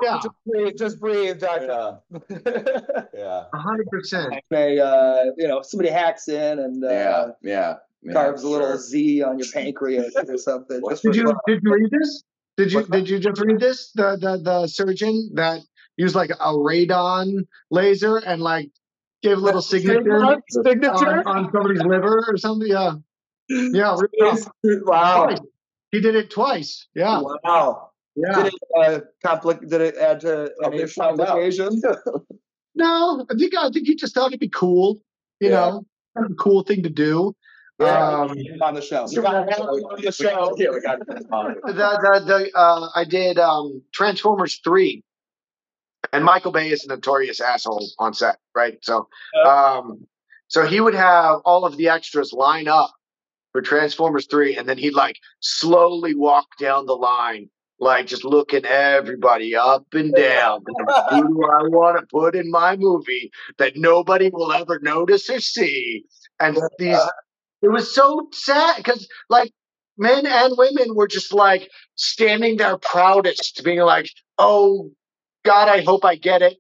Yeah, 0.03 0.17
Just 0.23 0.29
breathe, 0.47 0.77
just 0.77 1.01
breathe, 1.01 1.41
doctor. 1.41 1.99
Yeah. 2.31 3.03
Yeah. 3.15 3.45
a 3.53 3.59
hundred 3.59 3.87
percent. 3.89 4.35
may 4.51 4.79
uh, 4.79 5.25
you 5.37 5.49
know 5.49 5.63
somebody 5.63 5.89
hacks 5.91 6.29
in 6.29 6.59
and 6.59 6.85
uh, 6.85 6.89
Yeah. 6.89 7.27
Yeah. 7.43 7.75
yeah, 8.03 8.13
carves 8.13 8.43
a 8.45 8.49
little 8.49 8.69
sure. 8.69 8.77
Z 8.79 9.23
on 9.23 9.39
your 9.39 9.49
pancreas 9.53 10.15
or 10.17 10.37
something. 10.39 10.81
Did 11.03 11.17
you 11.17 11.25
fun. 11.25 11.37
did 11.47 11.61
you 11.65 11.73
read 11.73 11.91
this? 11.91 12.23
Did 12.59 12.73
you 12.73 12.83
did 12.87 13.09
you 13.09 13.19
just 13.19 13.41
read 13.41 13.59
this? 13.61 13.91
The 13.95 14.17
the 14.21 14.41
the 14.43 14.67
surgeon 14.69 15.31
that 15.35 15.61
used 15.97 16.15
like 16.15 16.31
a 16.31 16.53
radon 16.53 17.47
laser 17.71 18.19
and 18.19 18.41
like 18.43 18.71
gave 19.23 19.39
a 19.39 19.41
little 19.41 19.63
signature 19.63 20.25
on, 20.25 20.43
Signature. 20.51 21.27
on 21.27 21.51
somebody's 21.53 21.83
liver 21.83 22.25
or 22.29 22.37
something. 22.37 22.69
Yeah, 22.69 22.93
yeah. 23.49 23.97
read 24.63 24.81
wow. 24.85 25.27
Twice. 25.27 25.39
He 25.91 26.01
did 26.01 26.15
it 26.15 26.31
twice. 26.31 26.87
Yeah, 26.95 27.23
Wow. 27.45 27.91
yeah. 28.15 28.43
Did 28.45 28.47
it 28.55 28.55
uh, 28.77 29.01
compli- 29.25 29.69
Did 29.69 29.81
it 29.81 29.97
add 29.97 30.21
to 30.21 30.51
any 30.65 30.79
they 30.85 30.87
complications? 30.93 31.83
No, 32.75 33.27
I 33.29 33.35
think 33.35 33.55
I 33.57 33.71
think 33.71 33.89
he 33.89 33.97
just 33.97 34.15
thought 34.15 34.29
it'd 34.29 34.39
be 34.39 34.49
cool. 34.49 35.01
You 35.41 35.49
Yeah. 35.51 35.55
know, 35.71 35.87
kind 36.17 36.27
of 36.27 36.33
a 36.33 36.35
cool 36.37 36.63
thing 36.63 36.85
to 36.85 36.89
do. 36.91 37.35
Yeah, 37.81 38.21
Um, 38.23 38.37
on 38.63 38.75
the 38.75 38.83
show. 38.83 39.07
You 39.09 39.21
got 39.23 39.35
on 39.37 39.47
the 40.01 40.13
show. 40.13 40.55
Yeah, 40.59 40.71
we 40.71 40.81
got 40.81 41.01
it. 41.01 41.07
the 41.09 41.73
the, 41.73 42.25
the 42.27 42.51
uh, 42.59 42.89
I 42.95 43.05
did 43.05 43.39
um, 43.39 43.83
Transformers 43.93 44.61
three, 44.63 45.03
and 46.13 46.25
Michael 46.25 46.53
Bay 46.53 46.71
is 46.71 46.85
a 46.85 46.89
notorious 46.89 47.41
asshole 47.41 47.87
on 47.99 48.15
set, 48.15 48.39
right? 48.55 48.79
So, 48.83 49.09
um, 49.45 50.07
so 50.49 50.65
he 50.67 50.81
would 50.81 50.95
have 50.95 51.41
all 51.45 51.65
of 51.65 51.77
the 51.77 51.89
extras 51.89 52.33
line 52.33 52.69
up 52.69 52.93
for 53.59 53.65
for 53.65 53.79
Transformers 53.79 54.27
three, 54.27 54.57
and 54.57 54.69
then 54.69 54.79
he'd 54.79 54.95
like 54.95 55.17
slowly 55.41 56.15
walk 56.15 56.47
down 56.61 56.87
the 56.87 56.95
line, 56.95 57.51
like 57.81 58.07
just 58.07 58.25
looking 58.25 58.65
everybody 58.65 59.55
up 59.55 59.87
and 59.93 60.15
down. 60.15 60.61
Who 61.11 61.29
do 61.29 61.45
I 61.45 61.63
want 61.69 62.01
to 62.01 62.07
put 62.07 62.35
in 62.35 62.51
my 62.51 62.77
movie 62.77 63.31
that 63.59 63.77
nobody 63.77 64.31
will 64.33 64.53
ever 64.53 64.79
notice 64.83 65.29
or 65.31 65.41
see? 65.41 66.05
And 66.41 66.57
these, 66.79 66.99
it 67.63 67.69
was 67.69 67.95
so 67.95 68.29
sad 68.33 68.79
because 68.79 69.09
like 69.29 69.53
men 69.99 70.27
and 70.27 70.55
women 70.57 70.95
were 70.95 71.09
just 71.09 71.33
like 71.35 71.69
standing 71.97 72.57
their 72.59 72.79
proudest, 72.79 73.63
being 73.65 73.81
like, 73.81 74.11
"Oh 74.39 74.91
God, 75.45 75.69
I 75.69 75.83
hope 75.83 76.05
I 76.05 76.17
get 76.17 76.43
it. 76.43 76.59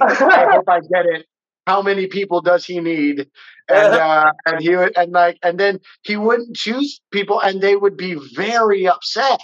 I 0.00 0.46
hope 0.50 0.68
I 0.68 0.80
get 0.80 1.06
it. 1.06 1.26
How 1.66 1.82
many 1.82 2.06
people 2.06 2.40
does 2.40 2.64
he 2.64 2.80
need?" 2.80 3.28
And 3.68 3.94
uh, 3.94 4.32
and 4.46 4.60
he 4.60 4.76
would 4.76 4.96
and 4.96 5.12
like 5.12 5.38
and 5.42 5.58
then 5.58 5.80
he 6.02 6.16
wouldn't 6.16 6.56
choose 6.56 7.00
people, 7.12 7.40
and 7.40 7.60
they 7.60 7.76
would 7.76 7.96
be 7.96 8.16
very 8.34 8.86
upset. 8.88 9.40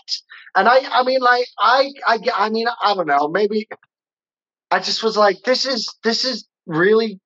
And 0.55 0.69
I, 0.69 0.81
I 0.93 1.03
mean, 1.05 1.21
like 1.21 1.47
I, 1.59 1.91
I, 2.07 2.19
I 2.35 2.49
mean, 2.51 2.67
I 2.83 2.95
don't 2.95 3.09
know. 3.09 3.29
Maybe 3.29 3.69
I 4.71 4.79
just 4.81 5.03
was 5.03 5.17
like, 5.17 5.43
this 5.45 5.67
is 5.67 5.89
this 6.03 6.25
is 6.25 6.47
really 6.67 7.21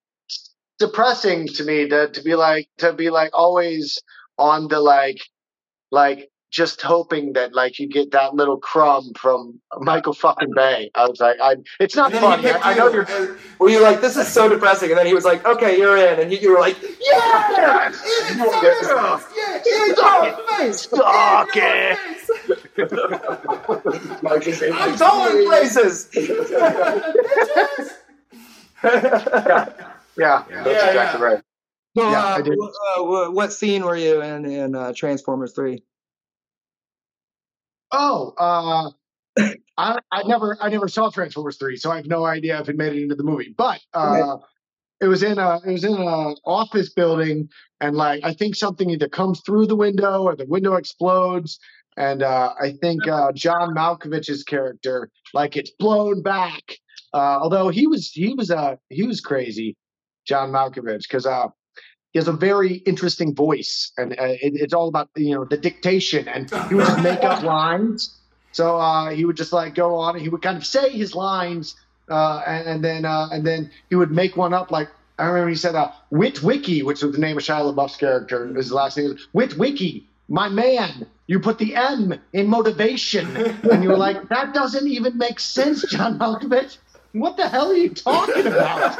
depressing 0.79 1.49
to 1.49 1.65
me 1.65 1.89
to 1.89 2.09
to 2.11 2.23
be 2.23 2.35
like 2.35 2.69
to 2.79 2.93
be 2.93 3.11
like 3.11 3.31
always 3.35 4.01
on 4.39 4.69
the 4.69 4.81
like 4.81 5.19
like 5.91 6.31
just 6.51 6.81
hoping 6.83 7.33
that 7.35 7.55
like 7.55 7.79
you 7.79 7.87
get 7.89 8.11
that 8.13 8.35
little 8.35 8.57
crumb 8.59 9.13
from 9.15 9.61
Michael 9.81 10.13
fucking 10.15 10.53
Bay. 10.55 10.91
I 10.95 11.07
was 11.07 11.21
like, 11.21 11.37
I 11.43 11.57
it's 11.81 11.95
not 11.97 12.13
And 12.15 12.23
then 12.25 12.39
he 12.41 12.47
funny. 12.49 12.63
I, 12.63 12.73
I 12.73 12.75
know 12.75 12.89
you, 12.89 13.05
you're 13.09 13.37
Were 13.59 13.69
you 13.69 13.83
like, 13.83 14.01
this 14.01 14.17
is 14.17 14.29
so 14.29 14.49
depressing? 14.49 14.91
And 14.91 14.99
then 14.99 15.07
he 15.07 15.15
was 15.15 15.25
like, 15.25 15.45
okay, 15.47 15.77
you're 15.79 15.97
in. 15.97 16.21
And 16.21 16.33
you, 16.33 16.39
you 16.39 16.53
were 16.53 16.61
like, 16.61 16.77
yeah! 16.83 17.91
It's 17.93 18.37
Yeah. 19.37 19.37
Yeah, 19.37 19.61
it's 19.67 20.01
on 20.01 20.33
face! 20.59 20.89
Suck 20.89 21.49
It's 21.55 21.57
it. 21.57 21.99
face! 21.99 22.31
I'm 24.73 24.97
going 24.97 25.47
places! 25.47 26.09
yeah, 28.85 29.69
yeah, 30.17 30.45
that's 30.65 30.67
Yeah, 30.67 30.87
exactly 30.89 31.21
right. 31.23 31.41
So, 31.97 32.11
Yeah, 32.11 32.23
uh, 32.25 32.37
I 32.39 32.43
did. 32.43 32.55
wh- 32.61 32.99
uh, 32.99 33.03
wh- 33.03 33.35
what 33.35 33.53
scene 33.53 33.85
were 33.85 33.97
you 33.97 34.21
in 34.23 34.45
in 34.47 34.75
uh, 34.75 34.93
Transformers 34.95 35.53
Three? 35.55 35.83
Oh, 37.93 38.35
uh, 38.39 38.91
I, 39.77 39.99
I 40.11 40.23
never, 40.25 40.57
I 40.61 40.69
never 40.69 40.89
saw 40.89 41.11
Transformers 41.11 41.57
three, 41.57 41.77
so 41.77 41.91
I 41.91 41.97
have 41.97 42.07
no 42.07 42.25
idea 42.25 42.61
if 42.61 42.69
it 42.69 42.77
made 42.77 42.95
it 42.95 43.03
into 43.03 43.15
the 43.15 43.25
movie. 43.25 43.55
But 43.57 43.81
uh, 43.95 44.39
it 45.01 45.07
was 45.07 45.23
in 45.23 45.39
a, 45.39 45.61
it 45.65 45.73
was 45.73 45.85
in 45.85 45.95
a 45.95 46.35
office 46.45 46.91
building, 46.93 47.49
and 47.81 47.97
like 47.97 48.21
I 48.25 48.33
think 48.35 48.57
something 48.57 48.91
either 48.91 49.09
comes 49.09 49.41
through 49.47 49.67
the 49.67 49.77
window 49.77 50.23
or 50.23 50.37
the 50.37 50.47
window 50.47 50.75
explodes, 50.75 51.59
and 51.97 52.23
uh, 52.23 52.55
I 52.61 52.73
think 52.73 53.07
uh, 53.09 53.33
John 53.33 53.75
Malkovich's 53.75 54.43
character 54.43 55.11
like 55.35 55.57
it's 55.57 55.71
blown 55.79 56.23
back. 56.23 56.79
Uh, 57.15 57.39
although 57.41 57.69
he 57.69 57.87
was, 57.87 58.11
he 58.11 58.35
was, 58.35 58.51
uh, 58.51 58.77
he 58.91 59.05
was 59.05 59.23
crazy, 59.23 59.75
John 60.27 60.51
Malkovich, 60.51 61.05
because 61.09 61.25
uh, 61.25 61.47
he 62.19 62.21
has 62.21 62.27
a 62.27 62.33
very 62.33 62.75
interesting 62.85 63.33
voice, 63.33 63.93
and 63.97 64.13
uh, 64.13 64.25
it, 64.25 64.55
it's 64.57 64.75
all 64.75 64.89
about 64.89 65.09
you 65.15 65.37
know 65.37 65.45
the 65.45 65.57
dictation, 65.57 66.27
and 66.27 66.51
he 66.69 66.75
would 66.75 66.85
just 66.85 67.01
make 67.01 67.23
up 67.23 67.43
lines. 67.57 68.19
So 68.51 68.77
uh, 68.77 69.11
he 69.11 69.25
would 69.25 69.37
just 69.37 69.53
like 69.53 69.77
go 69.77 69.95
on, 69.95 70.17
and 70.17 70.23
he 70.23 70.29
would 70.29 70.43
kind 70.43 70.57
of 70.57 70.67
say 70.67 70.91
his 70.91 71.15
lines, 71.15 71.77
uh, 72.11 72.43
and, 72.45 72.67
and 72.67 72.85
then 72.85 73.05
uh, 73.05 73.29
and 73.31 73.47
then 73.47 73.71
he 73.89 73.95
would 73.95 74.11
make 74.11 74.37
one 74.37 74.53
up. 74.53 74.73
Like 74.73 74.89
I 75.17 75.27
remember 75.27 75.51
he 75.51 75.55
said, 75.55 75.77
uh, 75.77 75.93
"Witwicky," 76.13 76.83
which 76.83 77.05
was 77.05 77.13
the 77.13 77.19
name 77.19 77.37
of 77.37 77.45
Shia 77.45 77.73
LaBeouf's 77.73 77.97
character. 77.97 78.53
His 78.53 78.73
last 78.73 78.97
name 78.97 79.13
is 79.13 79.29
Witwicky. 79.33 80.03
My 80.29 80.49
man, 80.49 81.07
you 81.29 81.39
put 81.39 81.59
the 81.59 81.77
M 81.77 82.19
in 82.33 82.49
motivation, 82.49 83.37
and 83.37 83.85
you 83.85 83.91
were 83.91 83.97
like, 83.97 84.29
that 84.29 84.53
doesn't 84.53 84.89
even 84.89 85.17
make 85.17 85.39
sense, 85.39 85.89
John 85.89 86.19
Malkovich. 86.19 86.79
What 87.13 87.37
the 87.37 87.49
hell 87.49 87.71
are 87.71 87.77
you 87.77 87.91
talking 87.91 88.47
about? 88.47 88.97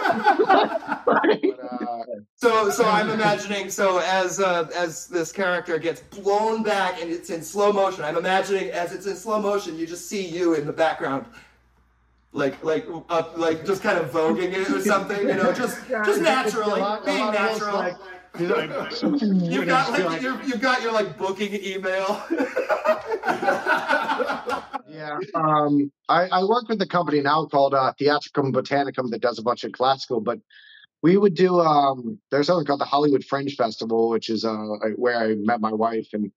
But, 1.09 1.31
uh, 1.63 2.05
So, 2.37 2.69
so 2.71 2.85
I'm 2.85 3.09
imagining. 3.11 3.71
So 3.71 3.99
as 3.99 4.41
uh, 4.41 4.69
as 4.75 5.07
this 5.07 5.33
character 5.33 5.79
gets 5.79 6.01
blown 6.03 6.63
back 6.63 7.01
and 7.01 7.11
it's 7.11 7.31
in 7.31 7.43
slow 7.43 7.73
motion, 7.73 8.05
I'm 8.05 8.17
imagining 8.19 8.71
as 8.71 8.93
it's 8.93 9.07
in 9.07 9.17
slow 9.17 9.41
motion, 9.41 9.79
you 9.79 9.87
just 9.87 10.07
see 10.09 10.27
you 10.27 10.53
in 10.55 10.67
the 10.67 10.73
background, 10.73 11.25
like 12.33 12.63
like 12.63 12.87
up, 13.09 13.39
like 13.39 13.65
just 13.65 13.83
kind 13.83 13.99
of 13.99 14.11
voguing 14.11 14.53
it 14.53 14.69
or 14.71 14.81
something. 14.83 15.21
You 15.27 15.35
know, 15.35 15.53
just 15.53 15.79
just 15.89 16.21
naturally 16.21 16.81
lot- 16.81 17.07
being 17.07 17.19
lot 17.21 17.35
of 17.35 17.41
us, 17.41 17.61
natural. 17.61 17.75
like, 17.77 17.97
like, 18.39 19.51
You've 19.51 19.67
got 19.67 19.91
like, 19.91 20.05
like- 20.05 20.47
you've 20.47 20.61
got 20.61 20.83
your 20.83 20.93
like 20.93 21.17
booking 21.17 21.55
email. 21.65 22.23
Yeah. 24.89 25.19
Um, 25.35 25.93
I, 26.09 26.29
I 26.29 26.45
work 26.45 26.69
with 26.69 26.81
a 26.81 26.87
company 26.87 27.21
now 27.21 27.45
called 27.45 27.75
uh, 27.75 27.93
Theatricum 27.99 28.53
Botanicum 28.53 29.11
that 29.11 29.21
does 29.21 29.39
a 29.39 29.43
bunch 29.43 29.65
of 29.65 29.73
classical, 29.73 30.21
but 30.21 30.39
we 31.03 31.17
would 31.17 31.35
do 31.35 31.61
um, 31.61 32.19
there's 32.31 32.47
something 32.47 32.67
called 32.67 32.81
the 32.81 32.87
Hollywood 32.87 33.25
Fringe 33.25 33.55
Festival, 33.55 34.09
which 34.09 34.31
is 34.31 34.45
uh, 34.45 34.57
where 34.97 35.17
I 35.17 35.35
met 35.37 35.61
my 35.61 35.73
wife, 35.73 36.09
and 36.13 36.33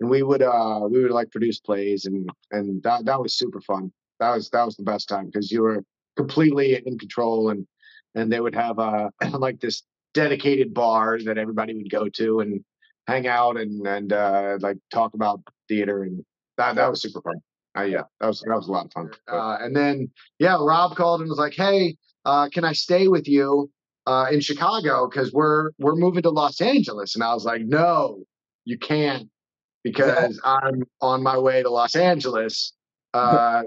and 0.00 0.08
we 0.08 0.22
would 0.22 0.42
uh, 0.42 0.80
we 0.90 1.02
would 1.02 1.10
like 1.10 1.30
produce 1.30 1.60
plays, 1.60 2.06
and 2.06 2.30
and 2.52 2.82
that 2.84 3.04
that 3.06 3.20
was 3.20 3.36
super 3.36 3.60
fun. 3.60 3.92
That 4.20 4.34
was 4.34 4.48
that 4.50 4.64
was 4.64 4.76
the 4.76 4.84
best 4.84 5.08
time 5.08 5.26
because 5.26 5.50
you 5.50 5.62
were 5.62 5.82
completely 6.16 6.80
in 6.86 6.98
control, 6.98 7.50
and 7.50 7.66
and 8.14 8.32
they 8.32 8.40
would 8.40 8.54
have 8.54 8.78
uh 8.78 9.10
like 9.32 9.60
this 9.60 9.82
dedicated 10.14 10.72
bar 10.72 11.18
that 11.24 11.36
everybody 11.38 11.74
would 11.74 11.90
go 11.90 12.08
to 12.08 12.40
and 12.40 12.64
hang 13.06 13.26
out 13.26 13.56
and 13.58 13.86
and 13.86 14.12
uh, 14.12 14.56
like 14.60 14.78
talk 14.90 15.14
about 15.14 15.40
theater, 15.68 16.04
and 16.04 16.24
that 16.56 16.76
that 16.76 16.88
was 16.88 17.02
super 17.02 17.20
fun. 17.20 17.40
Uh, 17.76 17.82
yeah, 17.82 18.02
that 18.20 18.26
was 18.26 18.40
that 18.40 18.54
was 18.54 18.68
a 18.68 18.72
lot 18.72 18.86
of 18.86 18.92
fun. 18.92 19.10
Uh, 19.30 19.58
and 19.60 19.76
then 19.76 20.10
yeah, 20.38 20.56
Rob 20.58 20.96
called 20.96 21.20
and 21.20 21.28
was 21.28 21.38
like, 21.38 21.54
"Hey, 21.54 21.96
uh, 22.24 22.48
can 22.48 22.64
I 22.64 22.72
stay 22.72 23.08
with 23.08 23.28
you 23.28 23.70
uh, 24.06 24.26
in 24.30 24.40
Chicago? 24.40 25.08
Because 25.08 25.32
we're 25.32 25.70
we're 25.78 25.94
moving 25.94 26.22
to 26.22 26.30
Los 26.30 26.60
Angeles." 26.60 27.14
And 27.14 27.22
I 27.22 27.34
was 27.34 27.44
like, 27.44 27.62
"No, 27.62 28.22
you 28.64 28.78
can't, 28.78 29.28
because 29.84 30.40
I'm 30.44 30.84
on 31.02 31.22
my 31.22 31.38
way 31.38 31.62
to 31.62 31.70
Los 31.70 31.94
Angeles. 31.94 32.72
Uh, 33.12 33.62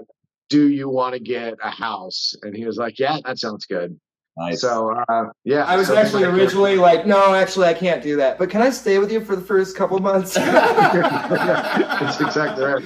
do 0.48 0.68
you 0.68 0.88
want 0.88 1.14
to 1.14 1.20
get 1.20 1.54
a 1.62 1.70
house?" 1.70 2.34
And 2.42 2.56
he 2.56 2.66
was 2.66 2.78
like, 2.78 2.98
"Yeah, 2.98 3.18
that 3.24 3.38
sounds 3.38 3.66
good." 3.66 3.98
Nice. 4.36 4.60
So 4.60 4.92
uh, 5.08 5.24
yeah, 5.44 5.64
I 5.64 5.76
was 5.76 5.88
so 5.88 5.96
actually 5.96 6.24
like, 6.24 6.34
originally 6.34 6.76
like, 6.76 7.06
no, 7.06 7.34
actually, 7.34 7.66
I 7.66 7.74
can't 7.74 8.02
do 8.02 8.16
that. 8.16 8.38
But 8.38 8.48
can 8.50 8.62
I 8.62 8.70
stay 8.70 8.98
with 8.98 9.12
you 9.12 9.24
for 9.24 9.36
the 9.36 9.42
first 9.42 9.76
couple 9.76 9.98
months? 9.98 10.34
That's 10.34 12.20
exactly 12.20 12.64
right. 12.64 12.84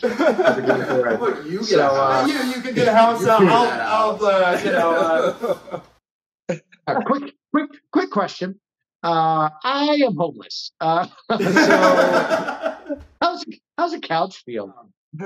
That's 0.00 0.58
exactly 0.58 1.02
right. 1.02 1.20
Look, 1.20 1.46
you, 1.46 1.62
So, 1.62 1.80
uh, 1.86 2.26
you, 2.26 2.34
you 2.34 2.60
can 2.62 2.74
get 2.74 2.88
a 2.88 2.92
house. 2.92 3.24
I'll, 3.26 3.48
I'll, 3.48 4.16
I'll 4.20 4.26
uh, 4.26 4.60
you 4.64 4.70
know. 4.70 4.94
Uh, 6.48 6.58
A 6.86 7.02
quick, 7.02 7.34
quick, 7.52 7.70
quick 7.92 8.10
question. 8.10 8.60
Uh, 9.02 9.48
I 9.62 10.00
am 10.04 10.16
homeless. 10.16 10.72
Uh, 10.80 11.06
so 11.30 11.36
how's 13.20 13.44
how's 13.78 13.92
a 13.92 14.00
couch 14.00 14.42
feel? 14.44 14.74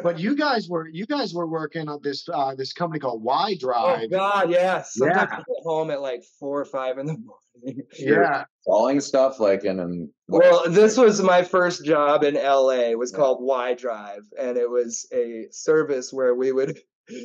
But 0.02 0.18
you 0.18 0.36
guys 0.36 0.68
were 0.68 0.86
you 0.88 1.06
guys 1.06 1.32
were 1.32 1.46
working 1.46 1.88
on 1.88 2.00
this 2.02 2.28
uh, 2.32 2.54
this 2.54 2.72
company 2.72 3.00
called 3.00 3.22
Y 3.22 3.56
Drive. 3.58 4.02
oh 4.04 4.08
Drive. 4.08 4.10
God, 4.10 4.50
yes. 4.50 4.94
Sometimes 4.94 5.28
Yeah. 5.30 5.36
I 5.36 5.38
get 5.38 5.62
home 5.64 5.90
at 5.90 6.02
like 6.02 6.22
four 6.38 6.60
or 6.60 6.64
five 6.64 6.98
in 6.98 7.06
the 7.06 7.16
morning. 7.16 7.82
yeah, 7.98 8.44
Falling 8.66 9.00
stuff 9.00 9.40
like 9.40 9.64
in 9.64 9.80
an 9.80 10.12
Well, 10.28 10.70
this 10.70 10.96
was 10.96 11.20
my 11.22 11.42
first 11.42 11.84
job 11.84 12.22
in 12.22 12.34
LA. 12.34 12.90
It 12.90 12.98
was 12.98 13.10
called 13.12 13.38
Y 13.42 13.74
Drive, 13.74 14.22
and 14.38 14.56
it 14.58 14.68
was 14.70 15.06
a 15.12 15.46
service 15.50 16.12
where 16.12 16.34
we 16.34 16.52
would. 16.52 16.78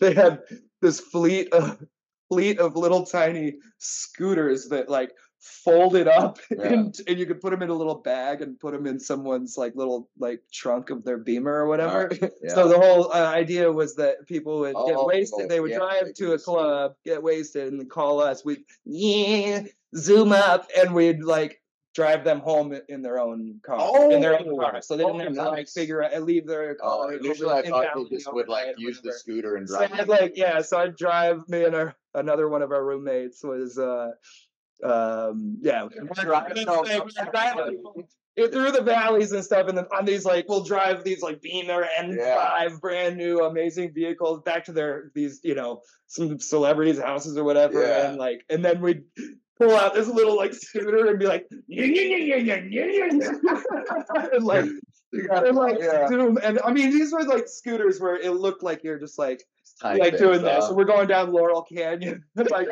They 0.00 0.12
had 0.12 0.40
this 0.82 1.00
fleet 1.00 1.50
of 1.54 1.78
fleet 2.28 2.58
of 2.58 2.76
little 2.76 3.06
tiny 3.06 3.54
scooters 3.78 4.68
that 4.68 4.88
like 4.90 5.10
folded 5.44 6.08
up, 6.08 6.38
Yeah. 6.50 6.72
and, 6.72 7.00
and 7.06 7.18
you 7.18 7.26
could 7.26 7.40
put 7.40 7.50
them 7.50 7.62
in 7.62 7.68
a 7.68 7.74
little 7.74 7.96
bag 7.96 8.40
and 8.40 8.58
put 8.58 8.72
them 8.72 8.86
in 8.86 8.98
someone's 8.98 9.58
like 9.58 9.74
little 9.76 10.08
like 10.18 10.42
trunk 10.50 10.90
of 10.90 11.04
their 11.04 11.18
Beamer 11.18 11.52
or 11.52 11.68
whatever. 11.68 12.10
yeah. 12.42 12.54
So 12.54 12.66
the 12.68 12.78
whole 12.78 13.12
uh, 13.12 13.26
idea 13.26 13.70
was 13.70 13.94
that 13.96 14.26
people 14.26 14.60
would 14.60 14.74
get 14.74 14.96
Oh, 14.96 15.06
wasted. 15.06 15.48
They 15.48 15.60
would 15.60 15.70
yeah, 15.70 15.78
drive 15.78 16.14
to 16.14 16.32
a 16.32 16.38
club, 16.38 16.94
get 17.04 17.22
wasted, 17.22 17.72
and 17.72 17.88
call 17.90 18.20
us. 18.20 18.44
We'd 18.44 18.64
yeah, 18.84 19.64
zoom 19.96 20.32
up, 20.32 20.68
and 20.76 20.94
we'd 20.94 21.22
like 21.22 21.60
drive 21.94 22.24
them 22.24 22.40
home 22.40 22.76
in 22.88 23.02
their 23.02 23.20
own 23.20 23.60
car, 23.64 24.10
in 24.10 24.20
their 24.20 24.34
own 24.40 24.48
Oh, 24.48 24.56
car, 24.58 24.82
so 24.82 24.96
they 24.96 25.04
didn't 25.04 25.20
oh, 25.20 25.24
have 25.24 25.34
to 25.34 25.42
like 25.50 25.68
figure 25.68 26.02
out 26.02 26.20
leave 26.22 26.46
their 26.46 26.74
car 26.74 26.90
Oh, 26.90 27.02
car. 27.06 27.14
usually 27.22 27.52
I 27.52 27.62
thought 27.62 27.94
they 28.10 28.16
just 28.16 28.32
would 28.32 28.48
like 28.48 28.74
use 28.78 29.00
the 29.00 29.12
scooter 29.12 29.56
and 29.56 29.68
So 29.68 29.76
drive. 29.86 29.92
I'd 30.00 30.08
like 30.08 30.32
yeah, 30.36 30.60
so 30.62 30.78
I'd 30.78 30.96
drive 30.96 31.48
me 31.48 31.64
and 31.64 31.74
our 31.74 31.94
another 32.14 32.48
one 32.48 32.62
of 32.62 32.72
our 32.72 32.84
roommates 32.84 33.44
was 33.44 33.78
uh 33.78 34.10
um 34.82 35.56
yeah 35.60 35.86
Drive- 36.20 36.52
no, 36.66 36.82
no. 36.82 37.06
it- 38.36 38.52
through 38.52 38.72
the 38.72 38.82
valleys 38.82 39.30
and 39.32 39.44
stuff 39.44 39.68
and 39.68 39.78
then 39.78 39.86
on 39.96 40.04
these 40.04 40.24
like 40.24 40.48
we'll 40.48 40.64
drive 40.64 41.04
these 41.04 41.22
like 41.22 41.40
Beamer 41.40 41.86
M5 42.00 42.16
Yeah. 42.16 42.68
brand 42.80 43.16
new 43.16 43.44
amazing 43.44 43.92
vehicles 43.94 44.42
back 44.42 44.64
to 44.64 44.72
their 44.72 45.12
these 45.14 45.40
you 45.44 45.54
know 45.54 45.82
some 46.08 46.40
celebrities 46.40 46.98
houses 47.00 47.38
or 47.38 47.44
whatever 47.44 47.80
Yeah. 47.86 48.08
and 48.08 48.18
like 48.18 48.44
and 48.50 48.64
then 48.64 48.80
we'd 48.80 49.04
pull 49.56 49.70
out 49.76 49.94
this 49.94 50.08
little 50.08 50.36
like 50.36 50.52
scooter 50.52 51.06
and 51.06 51.16
be 51.20 51.26
like, 51.26 51.46
and 51.68 51.94
like, 54.44 54.64
and 55.12 55.56
like 55.56 55.78
Yeah. 55.80 56.08
zoom. 56.08 56.38
And 56.42 56.58
I 56.64 56.72
mean, 56.72 56.90
these 56.90 57.12
were 57.12 57.22
like 57.22 57.46
scooters 57.48 58.00
where 58.00 58.16
it 58.16 58.32
looked 58.32 58.62
like 58.64 58.82
you're 58.82 58.98
just 58.98 59.16
like 59.18 59.42
Type 59.80 59.98
like 59.98 60.14
it, 60.14 60.18
doing 60.18 60.42
this. 60.42 60.66
So 60.66 60.74
we're 60.74 60.84
going 60.84 61.08
down 61.08 61.32
Laurel 61.32 61.62
Canyon. 61.62 62.24
like 62.36 62.68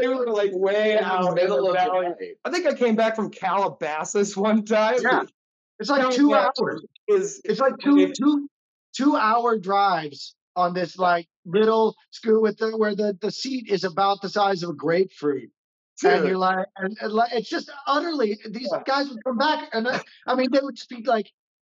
they 0.00 0.08
were 0.08 0.26
like 0.28 0.50
way 0.54 0.92
in 0.92 0.98
the 0.98 1.04
out 1.04 1.38
in 1.38 1.48
the 1.48 1.72
valley. 1.72 2.34
I 2.44 2.50
think 2.50 2.66
I 2.66 2.74
came 2.74 2.96
back 2.96 3.14
from 3.14 3.30
Calabasas 3.30 4.36
one 4.36 4.64
time. 4.64 4.96
Yeah. 5.00 5.22
It's 5.78 5.88
like 5.90 6.10
two 6.14 6.34
hours. 6.34 6.84
Is 7.08 7.40
It's 7.44 7.60
like 7.60 7.74
two 7.78 8.12
two 8.12 8.48
two 8.96 9.16
hour 9.16 9.58
drives 9.58 10.34
on 10.54 10.74
this 10.74 10.98
like 10.98 11.26
little 11.44 11.94
scooter 12.10 12.40
with 12.40 12.58
the 12.58 12.76
where 12.76 12.94
the, 12.94 13.16
the 13.20 13.30
seat 13.30 13.68
is 13.68 13.84
about 13.84 14.20
the 14.22 14.28
size 14.28 14.62
of 14.62 14.70
a 14.70 14.74
grapefruit. 14.74 15.50
And 16.04 16.26
you're 16.26 16.38
like, 16.38 16.66
and, 16.76 16.96
and 17.00 17.12
like, 17.12 17.32
it's 17.32 17.48
just 17.48 17.70
utterly. 17.86 18.36
These 18.50 18.68
Yeah. 18.72 18.82
guys 18.84 19.08
would 19.08 19.22
come 19.22 19.38
back, 19.38 19.68
and 19.72 19.86
uh, 19.86 20.00
I 20.26 20.34
mean, 20.34 20.48
they 20.50 20.58
would 20.60 20.76
speak 20.78 21.06
like, 21.06 21.30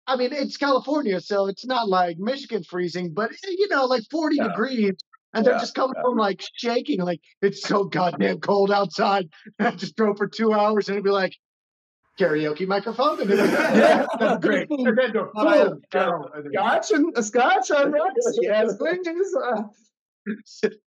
I 0.06 0.16
mean, 0.16 0.32
it's 0.32 0.56
California, 0.56 1.20
so 1.20 1.46
it's 1.46 1.64
not 1.66 1.88
like 1.88 2.18
Michigan 2.18 2.62
freezing, 2.62 3.12
but 3.14 3.30
eh, 3.32 3.50
you 3.58 3.68
know, 3.68 3.86
like 3.86 4.02
40 4.10 4.36
Yeah. 4.36 4.48
degrees, 4.48 4.92
and 5.32 5.44
they're 5.46 5.54
Yeah, 5.54 5.60
just 5.60 5.74
coming 5.74 5.94
yeah. 5.96 6.02
from 6.02 6.16
like 6.18 6.42
shaking, 6.56 7.00
like 7.00 7.20
it's 7.40 7.62
so 7.66 7.84
goddamn 7.84 8.40
cold 8.40 8.70
outside. 8.70 9.28
And 9.58 9.68
I 9.68 9.70
just 9.72 9.96
drove 9.96 10.18
for 10.18 10.26
two 10.28 10.52
hours, 10.52 10.88
and 10.88 10.96
it'd 10.96 11.04
be 11.04 11.10
like 11.10 11.34
karaoke 12.20 12.66
microphone, 12.66 13.20
and 13.22 13.30
they're 13.30 13.38
like, 13.38 13.50
yeah, 13.76 14.06
that's 14.20 14.44
great. 14.44 14.68
And 14.70 14.86
then 14.98 15.12
the 15.12 15.28
boom, 15.34 15.80
go, 15.90 16.30
and 16.34 16.44
then- 16.44 16.52
Scotch 16.52 16.90
and 16.92 17.16
a 17.18 17.22
scotch 17.22 17.70
on 17.70 17.90
rocks. 17.92 18.38
Yes, 18.42 18.74
please. 18.76 19.34
Uh, 19.42 19.62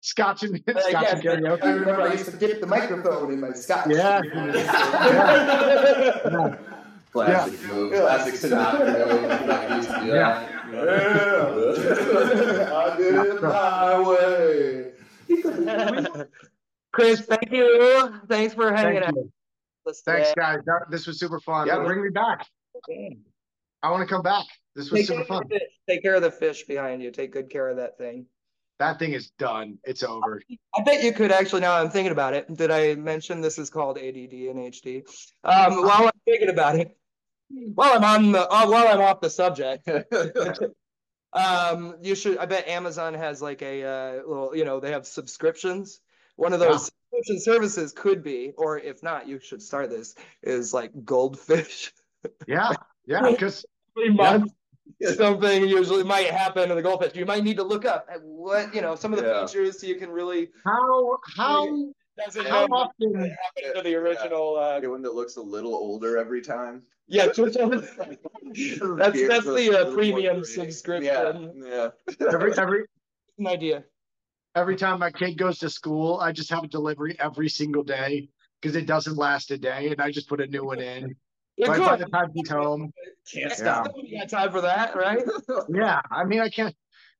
Scotch 0.00 0.42
and 0.44 0.56
Uh, 0.66 0.80
Scotch 0.80 0.92
yes, 1.02 1.12
and 1.12 1.22
karaoke. 1.22 1.62
I 1.64 1.70
remember 1.70 2.02
I 2.02 2.12
used 2.12 2.24
to 2.26 2.36
dip 2.36 2.60
the 2.60 2.66
microphone 2.66 3.32
in 3.32 3.40
my 3.40 3.52
scotch. 3.52 3.86
Yeah. 3.90 4.20
Classic 7.12 7.62
move. 7.72 7.92
Classic 7.92 8.34
Sinatra 8.34 9.08
move. 9.08 9.48
Like, 9.48 9.68
he 9.68 9.74
used 9.76 9.88
to 9.90 10.00
do 10.00 10.10
that. 10.12 10.50
Yeah. 10.68 10.82
I 12.74 12.96
did 12.96 13.14
it 13.14 13.42
my 13.42 14.00
way. 14.08 14.92
Chris, 16.92 17.20
thank 17.22 17.50
you. 17.50 18.20
Thanks 18.28 18.54
for 18.54 18.72
hanging 18.72 19.02
Thank 19.02 19.08
out. 19.08 19.14
you. 19.14 19.32
with 19.84 19.94
us 19.96 20.02
Thanks, 20.02 20.28
today. 20.30 20.40
guys. 20.40 20.60
That, 20.66 20.86
this 20.90 21.06
was 21.06 21.18
super 21.18 21.40
fun. 21.40 21.66
Yeah. 21.66 21.78
Bring 21.84 22.02
me 22.02 22.10
back. 22.10 22.46
I 23.82 23.90
want 23.90 24.06
to 24.06 24.12
come 24.14 24.22
back. 24.22 24.44
This 24.74 24.90
was 24.90 25.00
Take 25.00 25.06
super 25.08 25.24
fun. 25.24 25.42
take 25.88 26.02
care 26.02 26.14
of 26.14 26.22
the 26.22 26.30
fish 26.30 26.64
behind 26.64 27.02
you. 27.02 27.10
Take 27.10 27.32
good 27.32 27.48
care 27.50 27.68
of 27.68 27.76
that 27.76 27.96
thing. 27.98 28.26
That 28.78 28.98
thing 28.98 29.12
is 29.12 29.30
done. 29.30 29.78
It's 29.84 30.02
over. 30.02 30.40
I 30.76 30.82
bet 30.82 31.02
you 31.02 31.12
could 31.12 31.32
actually. 31.32 31.62
Now 31.62 31.74
I'm 31.74 31.90
thinking 31.90 32.12
about 32.12 32.34
it. 32.34 32.52
Did 32.54 32.70
I 32.70 32.94
mention 32.94 33.40
this 33.40 33.58
is 33.58 33.70
called 33.70 33.98
ADD 33.98 34.32
and 34.32 34.72
HD? 34.72 35.02
Um, 35.42 35.82
while 35.82 36.06
I'm 36.06 36.20
thinking 36.24 36.48
about 36.48 36.76
it, 36.76 36.96
while 37.74 37.94
I'm 37.94 38.04
on 38.04 38.32
the, 38.32 38.48
uh, 38.48 38.68
while 38.68 38.86
I'm 38.86 39.00
off 39.00 39.20
the 39.20 39.30
subject, 39.30 39.88
um, 41.32 41.96
you 42.02 42.14
should. 42.14 42.38
I 42.38 42.46
bet 42.46 42.68
Amazon 42.68 43.14
has 43.14 43.42
like 43.42 43.62
a 43.62 43.84
uh, 43.84 44.12
little. 44.26 44.54
You 44.54 44.64
know, 44.64 44.78
they 44.78 44.92
have 44.92 45.06
subscriptions. 45.06 46.00
One 46.36 46.52
of 46.52 46.60
those 46.60 46.84
subscription 47.10 47.40
services 47.40 47.92
could 47.92 48.22
be, 48.22 48.52
or 48.56 48.78
if 48.78 49.02
not, 49.02 49.26
you 49.26 49.40
should 49.40 49.60
start 49.60 49.90
this. 49.90 50.14
Is 50.42 50.72
like 50.72 50.92
goldfish. 51.04 51.92
Yeah. 52.46 52.72
Yeah. 53.06 53.22
Because 53.30 53.64
Three 53.94 54.10
months. 54.10 54.52
Something 55.16 55.68
usually 55.68 56.04
might 56.04 56.26
happen 56.30 56.70
in 56.70 56.76
the 56.76 56.82
goldfish. 56.82 57.14
You 57.14 57.26
might 57.26 57.44
need 57.44 57.56
to 57.58 57.64
look 57.64 57.84
up 57.84 58.06
at 58.10 58.22
what 58.22 58.74
you 58.74 58.80
know 58.80 58.94
some 58.94 59.12
of 59.12 59.20
the 59.20 59.26
Yeah. 59.26 59.46
features 59.46 59.80
so 59.80 59.86
you 59.86 59.96
can 59.96 60.10
really 60.10 60.50
how 60.64 61.18
how 61.36 61.92
doesn't 62.16 62.46
how 62.46 62.62
know 62.62 62.66
what 62.68 62.90
often 63.00 63.14
happened 63.14 63.74
to 63.76 63.82
the 63.82 63.94
original. 63.94 64.56
Uh, 64.56 64.80
The 64.80 64.90
one 64.90 65.02
that 65.02 65.14
looks 65.14 65.36
a 65.36 65.42
little 65.42 65.74
older 65.74 66.16
every 66.18 66.40
time. 66.42 66.82
yeah, 67.06 67.26
that's 67.26 67.36
that's 67.38 67.56
the 69.46 69.86
uh, 69.86 69.94
premium 69.94 70.44
subscription. 70.44 71.04
Yeah. 71.64 71.90
Yeah. 72.20 72.26
every 72.32 72.52
every 72.58 72.84
An 73.38 73.46
idea. 73.46 73.84
every 74.54 74.76
time 74.76 74.98
my 75.00 75.10
kid 75.10 75.38
goes 75.38 75.58
to 75.60 75.70
school, 75.70 76.18
I 76.20 76.32
just 76.32 76.50
have 76.50 76.64
a 76.64 76.68
delivery 76.68 77.16
every 77.20 77.48
single 77.48 77.82
day 77.84 78.28
because 78.60 78.74
it 78.74 78.86
doesn't 78.86 79.16
last 79.16 79.50
a 79.52 79.58
day, 79.58 79.88
and 79.90 80.00
I 80.00 80.10
just 80.10 80.28
put 80.28 80.40
a 80.40 80.46
new 80.46 80.64
one 80.64 80.80
in. 80.80 81.14
You're 81.58 81.70
Right 81.70 81.80
by 81.80 81.96
good. 81.96 82.06
the 82.06 82.10
time 82.10 82.30
he's 82.34 82.48
home. 82.48 82.92
Can't 83.32 83.50
Yeah. 83.50 83.54
stop. 83.54 83.90
You 83.96 84.18
got 84.20 84.28
time 84.28 84.52
for 84.52 84.60
that, 84.60 84.94
right? 84.96 85.18
Yeah. 85.68 86.00
I 86.10 86.24
mean, 86.24 86.40
I 86.40 86.48
can't. 86.48 86.74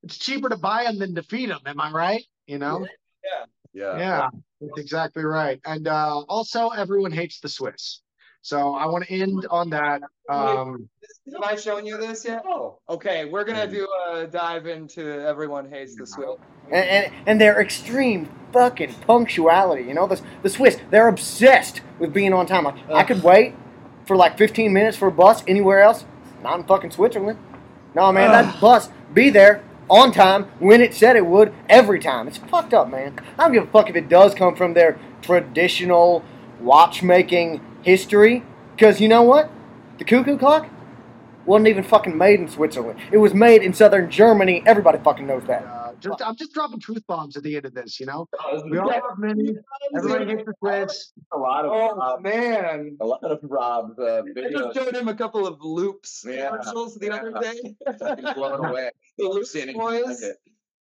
It's 0.05 0.17
cheaper 0.17 0.49
to 0.49 0.57
buy 0.57 0.85
them 0.85 0.99
than 0.99 1.15
to 1.17 1.23
feed 1.25 1.51
them. 1.51 1.59
Am 1.67 1.81
I 1.81 1.91
right? 1.91 2.25
You 2.47 2.59
know. 2.59 2.87
Yeah. 3.25 3.45
Yeah, 3.75 3.99
Yeah. 3.99 4.29
that's 4.61 4.79
exactly 4.79 5.25
right. 5.25 5.61
And 5.67 5.89
uh, 5.89 6.21
also, 6.29 6.69
everyone 6.69 7.11
hates 7.11 7.41
the 7.41 7.49
Swiss. 7.49 8.01
So 8.43 8.75
I 8.77 8.87
want 8.87 9.05
to 9.05 9.13
end 9.13 9.45
on 9.51 9.71
that. 9.71 10.01
Um, 10.31 10.89
Have 11.35 11.43
I 11.43 11.57
shown 11.57 11.85
you 11.85 11.97
this 11.99 12.25
yet? 12.25 12.45
Oh, 12.47 12.79
okay. 12.89 13.25
We're 13.25 13.45
gonna 13.45 13.67
do 13.67 13.87
a 14.11 14.27
dive 14.29 14.67
into 14.69 15.03
everyone 15.27 15.69
hates 15.69 15.97
the 15.97 16.07
Swiss. 16.07 16.37
and, 16.71 16.89
and, 16.89 17.13
and 17.27 17.41
their 17.41 17.61
extreme 17.61 18.29
fucking 18.53 18.95
punctuality. 19.07 19.83
You 19.83 19.95
know, 19.95 20.07
the, 20.07 20.21
the 20.43 20.49
Swiss, 20.49 20.79
they're 20.91 21.09
obsessed 21.09 21.81
with 21.99 22.13
being 22.15 22.33
on 22.33 22.47
time. 22.47 22.65
Like, 22.65 22.77
I 22.89 23.03
could 23.03 23.23
wait 23.25 23.55
for 24.09 24.17
like 24.17 24.37
15 24.37 24.73
minutes 24.73 24.97
for 24.97 25.07
a 25.07 25.13
bus 25.13 25.45
anywhere 25.47 25.81
else, 25.81 26.05
not 26.43 26.59
in 26.59 26.65
fucking 26.65 26.91
Switzerland. 26.91 27.39
No, 27.95 28.11
man, 28.11 28.33
that 28.33 28.61
bus 28.61 28.89
be 29.15 29.31
there 29.31 29.63
on 29.89 30.13
time 30.13 30.45
when 30.59 30.81
it 30.81 30.95
said 30.95 31.15
it 31.15 31.27
would 31.27 31.53
every 31.69 32.01
time. 32.01 32.27
It's 32.27 32.39
fucked 32.39 32.75
up, 32.75 32.91
man. 32.91 33.21
I 33.39 33.45
don't 33.45 33.53
give 33.53 33.65
a 33.65 33.71
fuck 33.71 33.89
if 33.89 33.97
it 33.97 34.09
does 34.09 34.35
come 34.35 34.57
from 34.57 34.75
their 34.75 34.99
traditional 35.23 36.25
watchmaking 36.59 37.61
history, 37.83 38.43
because 38.75 39.01
you 39.01 39.09
know 39.09 39.23
what? 39.23 39.51
The 39.99 40.05
cuckoo 40.05 40.39
clock 40.39 40.69
wasn't 41.45 41.69
even 41.69 41.85
fucking 41.85 42.17
made 42.17 42.41
in 42.41 42.49
Switzerland. 42.49 42.99
It 43.13 43.19
was 43.19 43.35
made 43.35 43.63
in 43.63 43.73
southern 43.75 44.11
Germany. 44.11 44.63
Everybody 44.67 44.99
fucking 44.99 45.27
knows 45.27 45.45
that. 45.45 45.78
Uh, 45.99 46.01
just, 46.11 46.23
I'm 46.23 46.37
just 46.37 46.53
dropping 46.55 46.81
truth 46.81 47.03
bombs 47.07 47.37
at 47.37 47.43
the 47.43 47.57
end 47.57 47.67
of 47.67 47.75
this. 47.75 47.99
You 48.01 48.07
know, 48.07 48.27
we 48.71 48.79
all 48.79 48.91
have 48.91 49.03
many. 49.19 49.55
Everybody 49.97 50.27
hates 50.27 50.45
the 50.47 50.55
Swiss. 50.59 51.13
A 51.33 51.39
lot 51.39 51.65
of 51.65 51.73
Oh 51.73 51.97
Rob, 51.97 52.23
man. 52.23 52.97
a 53.01 53.07
lot 53.07 53.23
of 53.25 53.39
Rob's 53.43 53.99
uh, 53.99 54.23
I 54.27 54.39
videos 54.41 54.75
just 54.75 54.77
showed 54.77 54.97
him 54.97 55.09
a 55.09 55.15
couple 55.15 55.47
of 55.47 55.59
loops 55.61 56.25
Yeah. 56.29 56.51
commercials 56.51 56.97
the 56.97 57.11
other 57.11 57.33
day. 57.41 57.75
fucking 57.99 58.35
blown 58.35 58.65
away. 58.65 58.91
the 59.19 59.25
Loops 59.29 59.55
boys. 59.75 60.25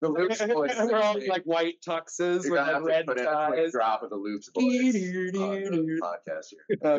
Like 0.02 0.30
it. 0.32 0.38
The 0.40 0.48
Loops 0.48 0.54
boys. 0.54 0.90
They're 0.90 0.96
all 1.04 1.18
like 1.28 1.44
white 1.44 1.76
tuxes 1.88 2.44
You're 2.44 2.52
with 2.54 2.66
gonna 2.66 2.72
like 2.74 2.84
to 2.84 2.86
red 2.86 3.06
put 3.08 3.18
in 3.20 3.26
a 3.26 3.48
quick 3.48 3.60
ties. 3.64 3.72
drop 3.72 4.04
of 4.04 4.10
the 4.10 4.16
Loops 4.16 4.50
boys 4.50 4.64
on 4.64 4.72
the 5.72 6.00
podcast 6.02 6.48
here. 6.50 6.78
I 6.84 6.94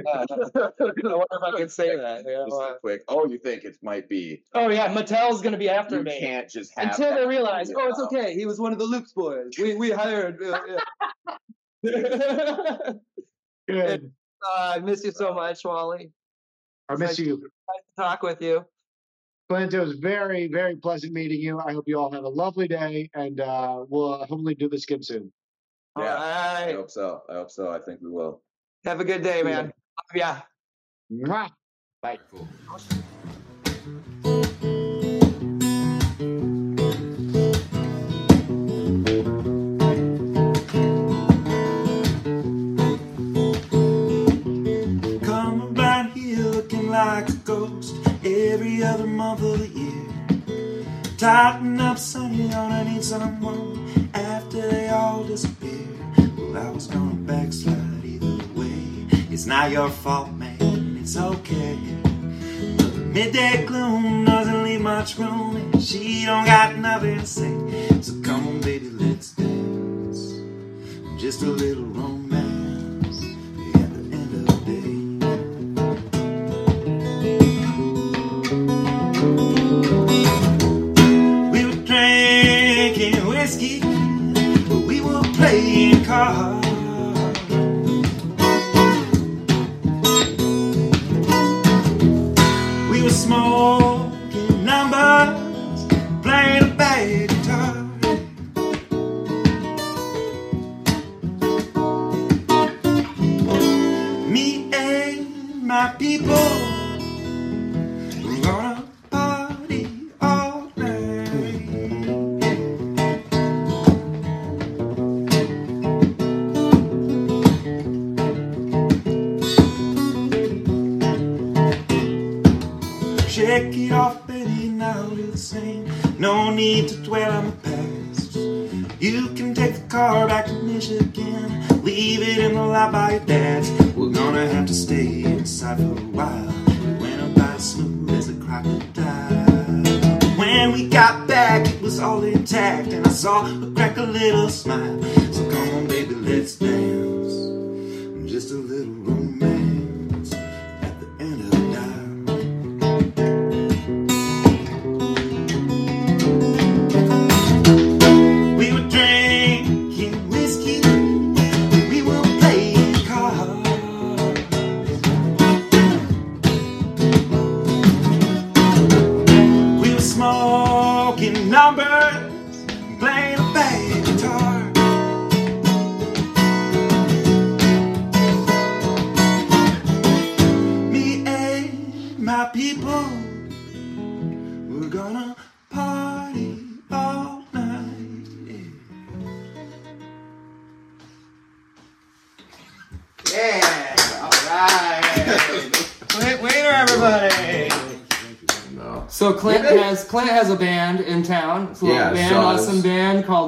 wonder 0.95 1.25
if 1.33 1.43
I 1.43 1.57
can 1.59 1.69
say 1.69 1.97
that. 1.97 2.25
you 2.25 2.33
know, 2.33 2.45
Just 2.47 2.57
uh, 2.61 2.75
a 2.75 2.79
quick. 2.81 3.03
Oh, 3.09 3.27
you 3.27 3.39
think 3.39 3.65
it 3.65 3.77
might 3.83 4.09
be? 4.09 4.43
Oh 4.55 4.69
yeah, 4.69 4.93
Mattel's 4.95 5.41
gonna 5.43 5.57
be 5.59 5.69
after 5.69 5.99
You 5.99 6.03
me 6.03 6.19
can't 6.21 6.49
just 6.49 6.73
have 6.79 6.89
until 6.91 7.15
they 7.15 7.27
realize, 7.27 7.71
oh, 7.77 7.89
it's 7.89 8.01
okay. 8.01 8.35
He 8.35 8.47
was 8.47 8.59
one 8.59 8.73
of 8.73 8.79
the 8.79 8.85
Loops 8.87 9.13
boys. 9.13 9.53
We 9.59 9.75
we 9.75 9.91
hired. 9.91 10.43
Uh, 10.43 10.61
yeah. 11.83 12.93
Good. 13.69 14.11
uh, 14.45 14.73
I 14.77 14.79
miss 14.81 15.05
you 15.05 15.13
so 15.13 15.35
much, 15.35 15.65
Wally. 15.65 16.11
I 16.89 16.97
miss 16.97 17.19
you. 17.19 17.37
Nice 17.37 17.85
to 17.97 18.03
talk 18.03 18.23
with 18.23 18.41
you. 18.41 18.65
Clint, 19.49 19.73
it 19.73 19.81
was 19.81 19.95
very, 19.95 20.47
very 20.47 20.77
pleasant 20.77 21.15
meeting 21.15 21.41
you. 21.41 21.59
I 21.59 21.73
hope 21.73 21.85
you 21.87 21.99
all 21.99 22.13
have 22.13 22.25
a 22.25 22.29
lovely 22.29 22.69
day, 22.69 23.09
and 23.15 23.41
uh, 23.41 23.83
we'll 23.89 24.13
uh, 24.13 24.27
hopefully 24.27 24.55
do 24.55 24.69
this 24.69 24.85
again 24.85 25.03
soon. 25.03 25.33
All 25.97 26.05
Yeah. 26.05 26.19
I 26.19 26.73
hope 26.75 26.91
so. 26.91 27.23
I 27.31 27.35
hope 27.35 27.51
so. 27.51 27.71
I 27.71 27.79
think 27.79 28.01
we 28.03 28.11
will. 28.11 28.43
Have 28.85 29.01
a 29.01 29.05
good 29.05 29.23
day, 29.23 29.43
man. 29.43 29.73
Yeah. 30.15 30.43
Mwah. 31.11 31.49
Bye. 32.03 32.19
Come 45.25 45.63
about 45.63 46.13
here 46.13 46.37
looking 46.37 46.91
like 46.91 47.31
a 47.31 47.33
ghost 47.33 48.08
every 48.25 48.83
other 48.83 49.07
month 49.07 49.43
of 49.43 49.59
the 49.59 49.69
year. 49.69 50.09
Tighten 51.17 51.81
up, 51.81 51.99
sonny, 51.99 52.49
gonna 52.49 52.85
need 52.85 53.03
someone 53.05 54.11
after 54.15 54.69
they 54.69 54.89
all 54.89 55.25
disappear. 55.25 55.89
Well, 56.37 56.57
I 56.57 56.71
was 56.71 56.87
gonna 56.87 57.15
backslide 57.15 58.05
either 58.05 58.39
way. 58.55 59.07
It's 59.31 59.47
not 59.47 59.71
your 59.71 59.91
fault, 59.91 60.33
man, 60.33 60.99
it's 61.01 61.17
okay. 61.17 61.79
But 62.77 62.95
the 62.95 63.05
midday 63.13 63.65
gloom 63.67 64.25
doesn't 64.25 64.63
leave 64.63 64.81
much 64.81 65.19
room, 65.19 65.57
and 65.57 65.83
she 65.83 66.25
don't 66.25 66.45
got 66.45 66.77
nothing 66.77 67.19
to 67.19 67.27
say. 67.27 67.57
So 68.01 68.13
come 68.23 68.47
on, 68.47 68.61
baby, 68.61 68.89
let's 68.91 69.33
dance. 69.33 70.35
Just 71.19 71.43
a 71.43 71.47
little 71.47 71.85
romance 71.85 72.28
whiskey, 86.09 86.58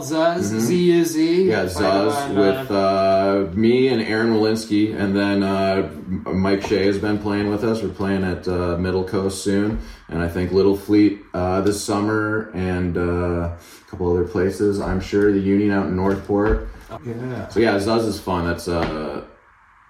called 0.00 0.38
Zuz. 0.38 0.42
Z 0.42 0.92
U 0.92 1.04
Z. 1.04 1.44
Yeah, 1.44 1.64
Zuz 1.64 2.34
with 2.34 2.70
uh, 2.70 3.54
me 3.54 3.88
and 3.88 4.02
Aaron 4.02 4.34
Walensky, 4.34 4.94
and 4.98 5.16
then 5.16 5.42
uh, 5.42 5.90
Mike 6.30 6.66
Shea 6.66 6.86
has 6.86 6.98
been 6.98 7.18
playing 7.18 7.48
with 7.50 7.64
us. 7.64 7.82
We're 7.82 7.90
playing 7.90 8.24
at 8.24 8.46
uh, 8.48 8.76
Middle 8.78 9.04
Coast 9.04 9.44
soon, 9.44 9.80
and 10.08 10.22
I 10.22 10.28
think 10.28 10.52
Little 10.52 10.76
Fleet 10.76 11.20
uh, 11.34 11.60
this 11.62 11.82
summer, 11.82 12.50
and 12.54 12.96
uh, 12.96 13.00
a 13.00 13.58
couple 13.88 14.10
other 14.10 14.26
places. 14.26 14.80
I'm 14.80 15.00
sure 15.00 15.32
the 15.32 15.38
Union 15.38 15.70
out 15.70 15.86
in 15.86 15.96
Northport. 15.96 16.68
Yeah. 17.04 17.48
So 17.48 17.60
yeah, 17.60 17.76
Zuz 17.76 18.06
is 18.06 18.20
fun. 18.20 18.46
That's 18.46 18.68
uh, 18.68 19.24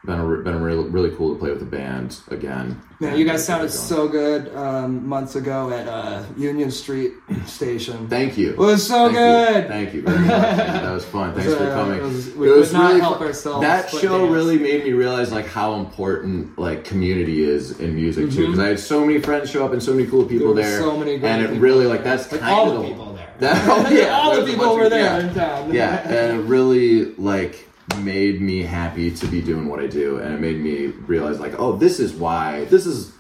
been 0.05 0.19
a, 0.19 0.37
been 0.39 0.55
a 0.55 0.59
really 0.59 0.89
really 0.89 1.11
cool 1.17 1.35
to 1.35 1.39
play 1.39 1.51
with 1.51 1.61
the 1.61 1.67
band 1.67 2.19
again. 2.29 2.81
Man, 3.01 3.17
you 3.19 3.25
guys 3.25 3.45
sounded 3.47 3.71
so 3.71 4.09
good 4.09 4.55
um, 4.55 5.07
months 5.09 5.35
ago 5.37 5.71
at 5.71 5.87
uh, 5.89 6.23
Union 6.37 6.71
Street 6.71 7.13
Station. 7.47 8.09
Thank 8.09 8.37
you. 8.39 8.51
It 8.51 8.59
was 8.59 8.87
so 8.87 9.11
Thank 9.11 9.15
good. 9.17 9.63
You. 9.65 9.69
Thank 9.69 9.95
you 9.95 10.03
very 10.03 10.19
much. 10.19 10.29
That 10.29 10.91
was 10.93 11.05
fun. 11.05 11.35
Thanks 11.35 11.55
for 11.55 11.65
Uh, 11.65 11.71
coming. 11.75 11.99
it 11.99 12.03
was- 12.03 12.35
we 12.35 12.49
could 12.49 12.73
not 12.73 13.01
help 13.01 13.19
fun. 13.19 13.27
ourselves 13.29 13.61
That 13.63 13.89
show 13.91 14.19
dance. 14.19 14.33
really 14.33 14.59
made 14.59 14.85
me 14.85 14.93
realize 14.93 15.33
like 15.33 15.47
how 15.47 15.75
important 15.75 16.59
like 16.59 16.85
community 16.85 17.43
is 17.43 17.79
in 17.81 17.95
music 17.95 18.31
too. 18.31 18.37
Mhm. 18.39 18.47
Because 18.53 18.59
I 18.59 18.69
had 18.69 18.81
so 18.81 19.05
many 19.05 19.19
friends 19.21 19.51
show 19.51 19.65
up 19.65 19.73
and 19.73 19.83
so 19.83 19.93
many 19.95 20.07
cool 20.07 20.25
people 20.25 20.53
There 20.55 20.65
there. 20.65 20.81
so 20.81 20.97
many 20.97 21.19
great 21.19 21.31
and 21.31 21.43
it 21.43 21.47
people 21.49 21.61
really 21.63 21.87
like 21.87 22.05
that's 22.05 22.31
Like 22.31 22.41
kind 22.43 22.55
all 22.55 22.71
of 22.71 22.83
the 22.83 22.89
people 22.89 23.13
there. 23.15 23.27
That, 23.41 23.69
oh, 23.71 23.91
yeah, 23.95 24.11
all 24.19 24.37
the 24.37 24.45
people 24.45 24.67
bunch 24.67 24.79
were 24.83 24.89
there 24.91 25.21
yeah. 25.21 25.27
in 25.29 25.35
town. 25.35 25.73
Yeah, 25.75 26.07
and 26.07 26.41
it 26.41 26.45
really 26.45 27.15
like 27.15 27.67
made 27.99 28.41
me 28.41 28.63
happy 28.63 29.11
to 29.11 29.27
be 29.27 29.41
doing 29.43 29.69
what 29.69 29.81
I 29.81 29.87
do, 29.87 30.19
and 30.19 30.35
it 30.35 30.41
made 30.41 30.61
me 30.61 30.87
realize 31.07 31.41
like, 31.41 31.59
oh, 31.59 31.77
this 31.77 31.99
is 32.01 32.13
why 32.15 32.65
this 32.67 32.87
is 32.87 33.13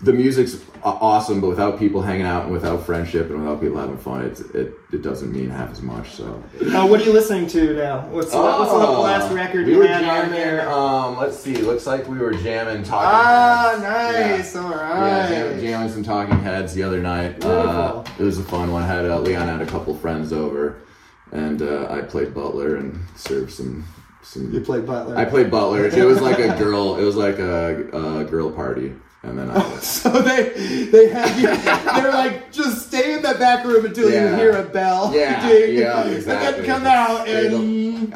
the 0.00 0.12
music's 0.12 0.62
awesome, 0.84 1.40
but 1.40 1.48
without 1.48 1.76
people 1.76 2.00
hanging 2.02 2.24
out 2.24 2.44
and 2.44 2.52
without 2.52 2.86
friendship 2.86 3.30
and 3.30 3.40
without 3.40 3.60
people 3.60 3.78
having 3.78 3.96
fun, 3.98 4.24
it 4.24 4.38
it, 4.54 4.72
it 4.92 5.02
doesn't 5.02 5.32
mean 5.32 5.50
half 5.50 5.72
as 5.72 5.82
much. 5.82 6.12
So. 6.12 6.40
Uh, 6.60 6.86
what 6.86 7.00
are 7.00 7.04
you 7.04 7.12
listening 7.12 7.48
to 7.48 7.74
now? 7.74 8.06
What's, 8.06 8.30
the 8.30 8.38
what's 8.38 8.70
the 8.70 8.76
last 8.78 9.32
record 9.34 9.66
we 9.66 9.72
you 9.72 9.80
had 9.82 10.04
on 10.04 10.26
jamming, 10.26 10.30
there? 10.30 10.70
Um, 10.70 11.16
let's 11.18 11.36
see. 11.36 11.56
Looks 11.56 11.84
like 11.86 12.06
we 12.08 12.16
were 12.18 12.32
jamming 12.32 12.84
talking. 12.84 13.10
Ah, 13.12 13.76
Heads. 13.80 14.54
nice. 14.54 14.56
All 14.56 14.70
Yeah, 14.70 15.28
jam- 15.28 15.50
right. 15.52 15.60
jamming 15.60 15.88
some 15.90 16.04
Talking 16.04 16.38
Heads 16.38 16.74
the 16.74 16.84
other 16.84 17.00
night. 17.02 17.44
Uh, 17.44 18.04
it 18.18 18.22
was 18.22 18.38
a 18.38 18.44
fun 18.44 18.70
one. 18.70 18.84
I 18.84 18.86
had 18.86 19.04
uh, 19.04 19.18
Leon 19.18 19.48
had 19.48 19.60
a 19.60 19.66
couple 19.66 19.96
friends 19.96 20.32
over, 20.32 20.76
and 21.32 21.62
uh, 21.62 21.86
I 21.90 22.00
played 22.02 22.34
Butler 22.34 22.76
and 22.76 22.98
served 23.16 23.52
some 23.52 23.84
some. 24.22 24.52
You 24.52 24.60
played 24.60 24.86
Butler. 24.86 25.16
I 25.16 25.24
played 25.24 25.50
Butler. 25.50 25.86
It 25.86 26.04
was 26.04 26.20
like 26.20 26.38
a 26.38 26.56
girl. 26.58 26.96
It 26.96 27.04
was 27.04 27.16
like 27.16 27.38
a, 27.38 27.88
a 27.92 28.24
girl 28.24 28.50
party, 28.50 28.92
and 29.22 29.38
then 29.38 29.50
I. 29.50 29.78
So 29.78 30.10
they 30.22 30.50
they 30.90 31.08
had 31.08 31.36
you. 31.38 31.46
They're 32.02 32.12
like 32.12 32.52
just 32.52 32.88
stay 32.88 33.14
in 33.14 33.22
that 33.22 33.38
back 33.38 33.64
room 33.64 33.84
until 33.86 34.10
Yeah. 34.10 34.30
you 34.30 34.36
hear 34.36 34.56
a 34.56 34.64
bell. 34.64 35.12
Yeah, 35.14 35.46
ding, 35.48 35.76
yeah, 35.78 36.02
And 36.02 36.14
exactly. 36.14 36.62
then 36.62 36.70
come 36.70 36.86
out 36.86 37.26
and 37.28 37.52
the- 37.54 37.58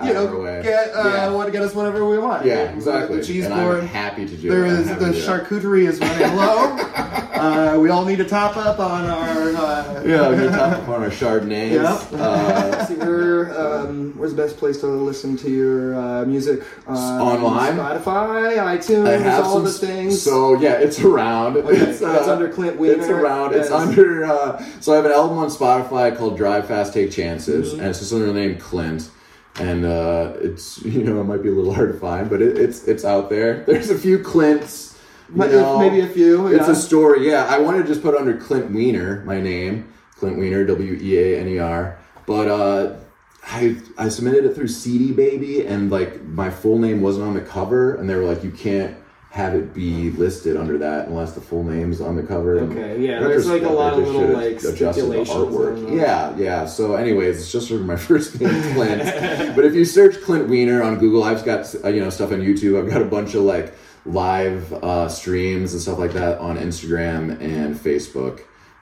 you 0.06 0.12
know 0.14 0.62
get 0.62 0.94
uh, 0.94 1.02
Yeah. 1.08 1.30
want 1.30 1.46
to 1.46 1.52
get 1.52 1.62
us 1.62 1.74
whatever 1.74 2.04
we 2.08 2.18
want. 2.18 2.44
yeah, 2.46 2.70
exactly. 2.72 3.18
The 3.18 3.24
cheese 3.24 3.44
and 3.44 3.54
I'm 3.54 3.64
board. 3.64 3.84
happy 3.84 4.26
to 4.26 4.36
do 4.36 4.48
There 4.48 4.64
it. 4.64 4.68
I'm 4.70 4.80
is 4.80 4.88
the 4.88 4.94
to 4.96 5.00
do 5.00 5.06
it. 5.06 5.14
charcuterie 5.24 5.88
is 5.88 5.98
running 6.00 6.36
low. 6.36 7.28
uh, 7.42 7.78
we 7.78 7.90
all 7.90 8.04
need 8.04 8.16
to 8.18 8.24
top 8.24 8.56
up 8.56 8.78
on 8.78 9.04
our. 9.06 9.54
Uh, 9.56 10.02
Yeah, 10.04 10.28
we 10.30 10.36
need 10.36 10.42
to 10.44 10.50
top 10.50 10.72
up 10.78 10.88
on 10.88 11.02
our 11.02 11.10
Chardonnays. 11.10 11.72
Yep. 11.72 12.20
Uh, 12.20 12.86
See, 12.86 12.94
where, 12.96 13.58
um, 13.60 14.12
where's 14.16 14.34
the 14.34 14.42
best 14.42 14.56
place 14.56 14.78
to 14.80 14.86
listen 14.86 15.36
to 15.38 15.50
your 15.50 15.94
uh, 15.94 16.24
music? 16.24 16.62
Uh, 16.88 16.92
Online? 16.92 17.76
Spotify, 17.76 18.56
iTunes, 18.78 19.42
all 19.42 19.54
some, 19.54 19.64
the 19.64 19.72
things. 19.72 20.20
So 20.22 20.58
yeah, 20.60 20.74
it's 20.74 21.00
around. 21.00 21.56
Okay, 21.58 21.76
It's, 21.76 22.00
that's 22.00 22.28
under 22.28 22.48
Clint 22.48 22.78
Weaner. 22.78 22.94
It's 22.98 23.08
around. 23.08 23.54
It's 23.54 23.70
under. 23.70 24.24
Uh, 24.24 24.64
so 24.80 24.92
I 24.92 24.96
have 24.96 25.04
an 25.04 25.12
album 25.12 25.38
on 25.38 25.48
Spotify 25.48 26.16
called 26.16 26.36
Drive 26.36 26.66
Fast, 26.68 26.92
Take 26.94 27.10
Chances, 27.12 27.70
Mm-hmm. 27.72 27.80
and 27.80 27.88
it's 27.90 27.98
just 28.00 28.12
under 28.12 28.26
the 28.26 28.32
name 28.34 28.58
Clint. 28.58 29.10
And 29.56 29.84
uh, 29.84 30.32
it's 30.40 30.82
you 30.84 31.04
know 31.04 31.20
it 31.20 31.24
might 31.24 31.42
be 31.42 31.48
a 31.50 31.52
little 31.52 31.74
hard 31.74 31.92
to 31.92 31.98
find, 31.98 32.28
but 32.30 32.40
it, 32.42 32.56
it's 32.58 32.84
it's 32.88 33.04
out 33.04 33.28
there. 33.30 33.62
There's 33.64 33.90
a 33.90 33.98
few 33.98 34.18
Clints. 34.18 34.91
But 35.34 35.50
know. 35.50 35.78
maybe 35.78 36.00
a 36.00 36.08
few. 36.08 36.48
It's 36.48 36.66
yeah. 36.66 36.72
a 36.72 36.74
story. 36.74 37.28
Yeah, 37.28 37.46
I 37.46 37.58
wanted 37.58 37.82
to 37.82 37.88
just 37.88 38.02
put 38.02 38.14
under 38.14 38.36
Clint 38.36 38.70
Weaner 38.70 39.24
my 39.24 39.40
name, 39.40 39.92
Clint 40.16 40.38
Weaner, 40.38 40.64
W 40.66 40.98
E 41.00 41.18
A 41.18 41.40
N 41.40 41.48
E 41.48 41.58
R. 41.58 41.98
But 42.26 42.48
uh, 42.48 42.96
I 43.44 43.76
I 43.98 44.08
submitted 44.08 44.44
it 44.44 44.54
through 44.54 44.68
CD 44.68 45.12
Baby, 45.12 45.66
and 45.66 45.90
like 45.90 46.22
my 46.22 46.50
full 46.50 46.78
name 46.78 47.00
wasn't 47.00 47.26
on 47.26 47.34
the 47.34 47.40
cover, 47.40 47.96
and 47.96 48.08
they 48.08 48.14
were 48.14 48.24
like, 48.24 48.44
you 48.44 48.50
can't 48.50 48.96
have 49.32 49.54
it 49.54 49.72
be 49.72 50.10
listed 50.10 50.58
under 50.58 50.76
that 50.76 51.08
unless 51.08 51.32
the 51.32 51.40
full 51.40 51.64
name's 51.64 52.02
on 52.02 52.16
the 52.16 52.22
cover. 52.22 52.60
Okay, 52.60 53.00
yeah, 53.00 53.18
there's, 53.18 53.48
like, 53.48 53.62
a 53.62 53.68
lot 53.68 53.94
of 53.94 54.00
little, 54.00 54.28
like, 54.28 54.60
stipulations 54.60 55.30
artwork. 55.30 55.96
Yeah, 55.96 56.36
yeah. 56.36 56.66
So, 56.66 56.96
anyways, 56.96 57.38
it's 57.40 57.50
just 57.50 57.68
sort 57.68 57.80
of 57.80 57.86
my 57.86 57.96
first 58.08 58.38
name, 58.38 58.74
Clint. 58.74 59.02
but 59.56 59.64
if 59.64 59.74
you 59.74 59.86
search 59.86 60.20
Clint 60.20 60.50
Weaner 60.50 60.82
on 60.82 60.98
Google, 60.98 61.24
I've 61.24 61.42
got 61.46 61.74
uh, 61.82 61.88
you 61.88 62.00
know 62.00 62.10
stuff 62.10 62.30
on 62.30 62.40
YouTube. 62.40 62.78
I've 62.78 62.90
got 62.90 63.00
a 63.00 63.06
bunch 63.06 63.34
of 63.34 63.44
like 63.44 63.74
live 64.04 64.72
uh, 64.72 65.08
streams 65.08 65.72
and 65.72 65.82
stuff 65.82 65.98
like 65.98 66.12
that 66.12 66.38
on 66.38 66.56
Instagram 66.58 67.40
and 67.40 67.74
Facebook 67.76 68.40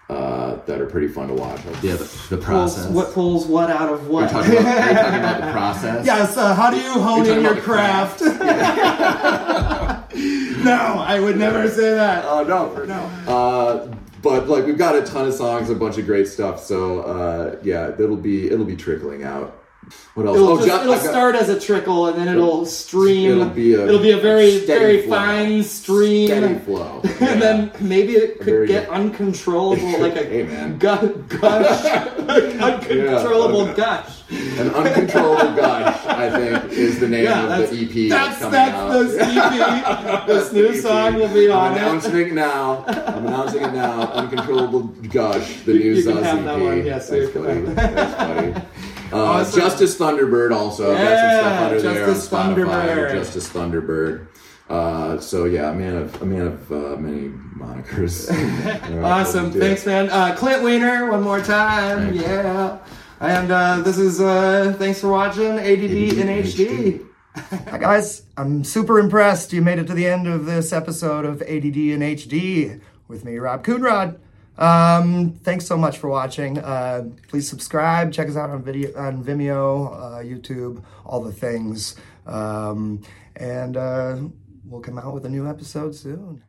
uh, 0.09 0.57
that 0.67 0.81
are 0.81 0.87
pretty 0.87 1.07
fun 1.09 1.29
to 1.29 1.35
watch. 1.35 1.61
Yeah, 1.83 1.95
the, 1.95 2.05
the 2.31 2.37
Pulls, 2.37 2.75
process. 2.75 2.91
what 2.91 3.13
pulls 3.13 3.47
what 3.47 3.71
out 3.71 3.93
of 3.93 4.01
Are 4.01 4.05
you 4.05 4.11
what? 4.13 4.31
talking 4.31 4.53
about, 4.53 4.67
are 4.67 4.89
you 4.89 4.95
talking 4.97 5.19
about 5.21 5.41
the 5.41 5.53
process? 5.59 6.07
yes. 6.07 6.37
Uh, 6.37 6.55
how 6.55 6.71
do 6.71 6.79
you 6.79 6.93
hone 6.95 7.27
in 7.27 7.43
your 7.43 7.53
about 7.53 8.19
the 8.19 8.31
craft? 8.31 8.31
no, 10.65 11.05
I 11.07 11.21
would 11.21 11.37
never 11.37 11.69
say 11.69 11.95
that. 11.95 12.25
Oh 12.27 12.43
no, 12.43 12.71
for, 12.75 12.87
no. 12.87 13.01
Uh, 13.29 13.95
but 14.23 14.49
like 14.49 14.67
we've 14.67 14.79
got 14.79 14.97
a 14.97 15.03
ton 15.03 15.27
of 15.29 15.35
songs, 15.35 15.71
a 15.71 15.75
bunch 15.75 15.99
of 15.99 16.07
great 16.07 16.27
stuff. 16.29 16.61
So 16.61 17.01
uh, 17.03 17.57
yeah, 17.63 17.93
it'll 17.99 18.17
be 18.17 18.51
it'll 18.51 18.67
be 18.67 18.77
trickling 18.77 19.23
out. 19.23 19.60
What 20.15 20.27
else? 20.27 20.37
It'll, 20.37 20.49
oh, 20.49 20.57
just, 20.57 20.69
Ju- 20.69 20.91
it'll 20.91 20.97
start 20.99 21.35
as 21.37 21.49
a 21.49 21.59
trickle 21.61 22.07
and 22.07 22.19
then 22.19 22.29
it'll 22.29 22.67
stream. 22.67 23.31
It'll 23.33 23.45
be 23.51 23.75
a 23.75 23.85
it'll 23.87 24.01
be 24.01 24.11
a 24.11 24.19
very 24.19 24.59
very 24.67 25.03
flow. 25.03 25.17
fine 25.17 25.63
stream. 25.63 26.27
steady 26.29 26.59
flow. 26.61 27.01
Yeah. 27.05 27.11
And 27.31 27.41
then 27.43 27.73
maybe 27.81 28.15
it 28.15 28.41
could 28.41 28.67
get 28.67 28.87
good. 28.89 28.95
uncontrollable, 28.95 30.01
like 30.01 30.17
a 30.17 30.25
Hey, 30.25 30.45
gu- 30.79 31.25
gush, 31.29 31.85
uncontrollable 32.61 33.61
okay. 33.63 33.75
gush. 33.75 34.17
An 34.31 34.71
uncontrollable 34.71 35.55
gush, 35.57 36.07
I 36.07 36.31
think, 36.31 36.73
is 36.73 36.99
the 37.01 37.09
name 37.09 37.25
Yeah, 37.25 37.43
of 37.43 37.49
that's 37.49 37.71
the 37.71 37.85
EP 37.85 38.09
that's 38.11 38.39
coming 38.39 38.53
that's 38.53 38.75
out. 38.75 38.93
this 38.93 39.17
EP. 39.21 40.27
this 40.27 40.53
new 40.53 40.75
song 40.81 41.15
will 41.15 41.33
be 41.35 41.49
on 41.51 41.73
I'm 41.73 41.77
it. 41.77 41.81
announcing 41.81 42.17
it 42.17 42.33
now. 42.33 42.85
I'm 42.87 43.27
announcing 43.27 43.63
it 43.63 43.73
now. 43.73 44.03
Uncontrollable 44.13 44.83
Gush, 45.11 45.63
the 45.63 45.75
new 45.75 45.95
You 45.95 46.05
Zuz 46.05 46.23
have 46.23 46.39
EP. 46.39 46.45
that 46.45 46.61
one, 46.61 46.87
yes, 46.87 47.09
That's 47.11 47.31
funny. 47.33 47.61
That's 47.75 48.15
funny. 48.15 48.55
Uh, 49.13 49.25
Awesome. 49.25 49.61
Justice 49.61 49.97
Thunderbird 49.99 50.53
also. 50.55 50.93
I've 50.93 50.99
got 50.99 51.19
some 51.19 51.41
stuff 51.41 51.61
under 51.63 51.81
there 51.81 51.91
on 51.91 52.05
Justice 52.15 52.29
Spotify. 52.29 52.87
Thunderbird. 52.87 53.13
Justice 53.13 53.49
Thunderbird. 53.51 54.27
Uh, 54.69 55.19
so 55.19 55.45
yeah, 55.47 55.71
a 55.71 55.75
man 55.75 55.97
of 55.97 56.23
a 56.23 56.25
man 56.25 56.47
of 56.47 56.73
uh, 56.73 56.97
many 56.97 57.29
monikers. 57.29 58.31
Awesome. 59.05 59.51
Thanks, 59.51 59.85
man. 59.87 60.09
Uh, 60.11 60.35
Clint 60.37 60.63
Weaner, 60.63 61.11
one 61.11 61.23
more 61.23 61.41
time. 61.41 62.11
Thanks. 62.11 62.23
Yeah. 62.23 62.79
And 63.21 63.51
uh, 63.51 63.81
this 63.81 63.99
is 63.99 64.21
uh, 64.21 64.75
thanks 64.79 65.01
for 65.01 65.09
watching 65.09 65.59
ADD 65.59 66.19
in 66.19 66.29
HD. 66.29 67.07
Hi 67.37 67.79
guys, 67.79 68.23
I'm 68.37 68.65
super 68.65 68.99
impressed 68.99 69.53
you 69.53 69.63
made 69.63 69.79
it 69.79 69.87
to 69.87 69.95
the 69.95 70.07
end 70.07 70.27
of 70.27 70.47
this 70.47 70.73
episode 70.73 71.25
of 71.25 71.41
ADD 71.43 71.77
in 71.77 72.01
HD 72.01 72.81
with 73.09 73.25
me, 73.25 73.37
Rob 73.39 73.65
Coonrod. 73.65 74.19
Um, 74.61 75.33
thanks 75.43 75.67
so 75.67 75.77
much 75.77 75.99
for 75.99 76.09
watching. 76.09 76.59
Uh, 76.59 77.09
please 77.29 77.49
subscribe. 77.49 78.13
Check 78.13 78.29
us 78.29 78.37
out 78.37 78.51
on 78.51 78.63
video 78.63 78.97
on 78.97 79.25
Vimeo, 79.25 79.93
uh, 79.93 80.23
YouTube, 80.23 80.85
all 81.05 81.23
the 81.23 81.33
things. 81.33 81.97
Um, 82.27 83.03
and 83.37 83.77
uh, 83.77 84.19
we'll 84.65 84.83
come 84.83 84.99
out 84.99 85.15
with 85.15 85.25
a 85.25 85.31
new 85.31 85.49
episode 85.49 85.95
soon. 85.95 86.43